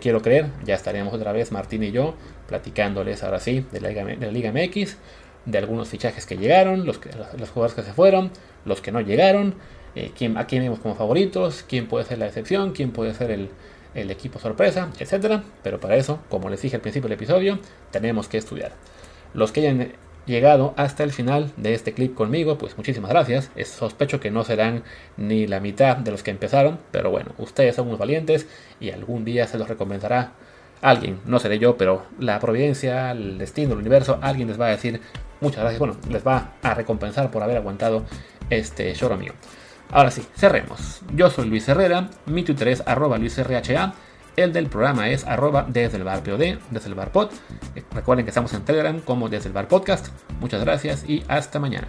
quiero 0.00 0.22
creer, 0.22 0.46
ya 0.64 0.74
estaremos 0.74 1.12
otra 1.12 1.32
vez 1.32 1.52
Martín 1.52 1.82
y 1.82 1.90
yo 1.90 2.14
platicándoles 2.48 3.22
ahora 3.22 3.40
sí 3.40 3.64
de 3.72 3.80
la 3.80 3.90
Liga, 4.30 4.52
MX, 4.52 4.96
de 5.44 5.58
algunos 5.58 5.88
fichajes 5.88 6.26
que 6.26 6.36
llegaron, 6.36 6.86
los, 6.86 6.98
que, 6.98 7.10
los 7.38 7.50
jugadores 7.50 7.74
que 7.74 7.82
se 7.82 7.92
fueron, 7.92 8.30
los 8.64 8.80
que 8.80 8.92
no 8.92 9.00
llegaron, 9.00 9.54
eh, 9.94 10.12
quién, 10.16 10.36
a 10.38 10.46
quién 10.46 10.62
vemos 10.62 10.78
como 10.78 10.94
favoritos, 10.94 11.64
quién 11.68 11.86
puede 11.86 12.04
ser 12.04 12.18
la 12.18 12.26
excepción, 12.26 12.72
quién 12.72 12.90
puede 12.90 13.14
ser 13.14 13.30
el, 13.30 13.50
el 13.94 14.10
equipo 14.10 14.38
sorpresa, 14.38 14.90
etcétera. 14.98 15.44
Pero 15.62 15.80
para 15.80 15.96
eso, 15.96 16.20
como 16.28 16.48
les 16.50 16.62
dije 16.62 16.76
al 16.76 16.82
principio 16.82 17.08
del 17.08 17.16
episodio, 17.16 17.58
tenemos 17.90 18.28
que 18.28 18.38
estudiar. 18.38 18.72
Los 19.34 19.52
que 19.52 19.60
hayan 19.60 19.92
llegado 20.26 20.74
hasta 20.76 21.04
el 21.04 21.12
final 21.12 21.52
de 21.56 21.74
este 21.74 21.92
clip 21.92 22.14
conmigo, 22.14 22.58
pues 22.58 22.76
muchísimas 22.76 23.10
gracias. 23.10 23.50
Es, 23.56 23.68
sospecho 23.68 24.20
que 24.20 24.30
no 24.30 24.44
serán 24.44 24.82
ni 25.16 25.46
la 25.46 25.60
mitad 25.60 25.96
de 25.96 26.10
los 26.10 26.22
que 26.22 26.30
empezaron, 26.30 26.78
pero 26.90 27.10
bueno, 27.10 27.32
ustedes 27.38 27.76
son 27.76 27.88
unos 27.88 27.98
valientes 27.98 28.46
y 28.80 28.90
algún 28.90 29.24
día 29.24 29.46
se 29.46 29.58
los 29.58 29.68
recompensará 29.68 30.32
alguien, 30.82 31.20
no 31.24 31.38
seré 31.38 31.58
yo, 31.58 31.76
pero 31.76 32.04
la 32.18 32.38
providencia, 32.38 33.12
el 33.12 33.38
destino, 33.38 33.72
el 33.72 33.78
universo, 33.78 34.18
alguien 34.20 34.48
les 34.48 34.60
va 34.60 34.66
a 34.66 34.70
decir 34.70 35.00
muchas 35.40 35.60
gracias, 35.60 35.78
bueno, 35.78 35.96
les 36.10 36.26
va 36.26 36.52
a 36.62 36.74
recompensar 36.74 37.30
por 37.30 37.42
haber 37.42 37.56
aguantado 37.56 38.04
este 38.50 38.94
show 38.94 39.16
mío. 39.16 39.32
Ahora 39.90 40.10
sí, 40.10 40.26
cerremos. 40.36 41.02
Yo 41.14 41.30
soy 41.30 41.48
Luis 41.48 41.68
Herrera, 41.68 42.08
mi 42.26 42.42
Twitter 42.42 42.68
es 42.68 42.82
arroba 42.86 43.18
luisrha. 43.18 43.94
El 44.36 44.52
del 44.52 44.66
programa 44.66 45.08
es 45.08 45.24
arroba 45.24 45.66
desde 45.68 45.96
el 45.96 46.04
bar 46.04 46.22
POD, 46.22 46.58
desde 46.70 46.88
el 46.88 46.94
bar 46.94 47.12
pod. 47.12 47.30
Recuerden 47.92 48.24
que 48.24 48.30
estamos 48.30 48.52
en 48.54 48.64
Telegram 48.64 49.00
como 49.00 49.28
desde 49.28 49.48
el 49.48 49.52
bar 49.52 49.68
podcast. 49.68 50.08
Muchas 50.40 50.62
gracias 50.62 51.08
y 51.08 51.22
hasta 51.28 51.58
mañana. 51.60 51.88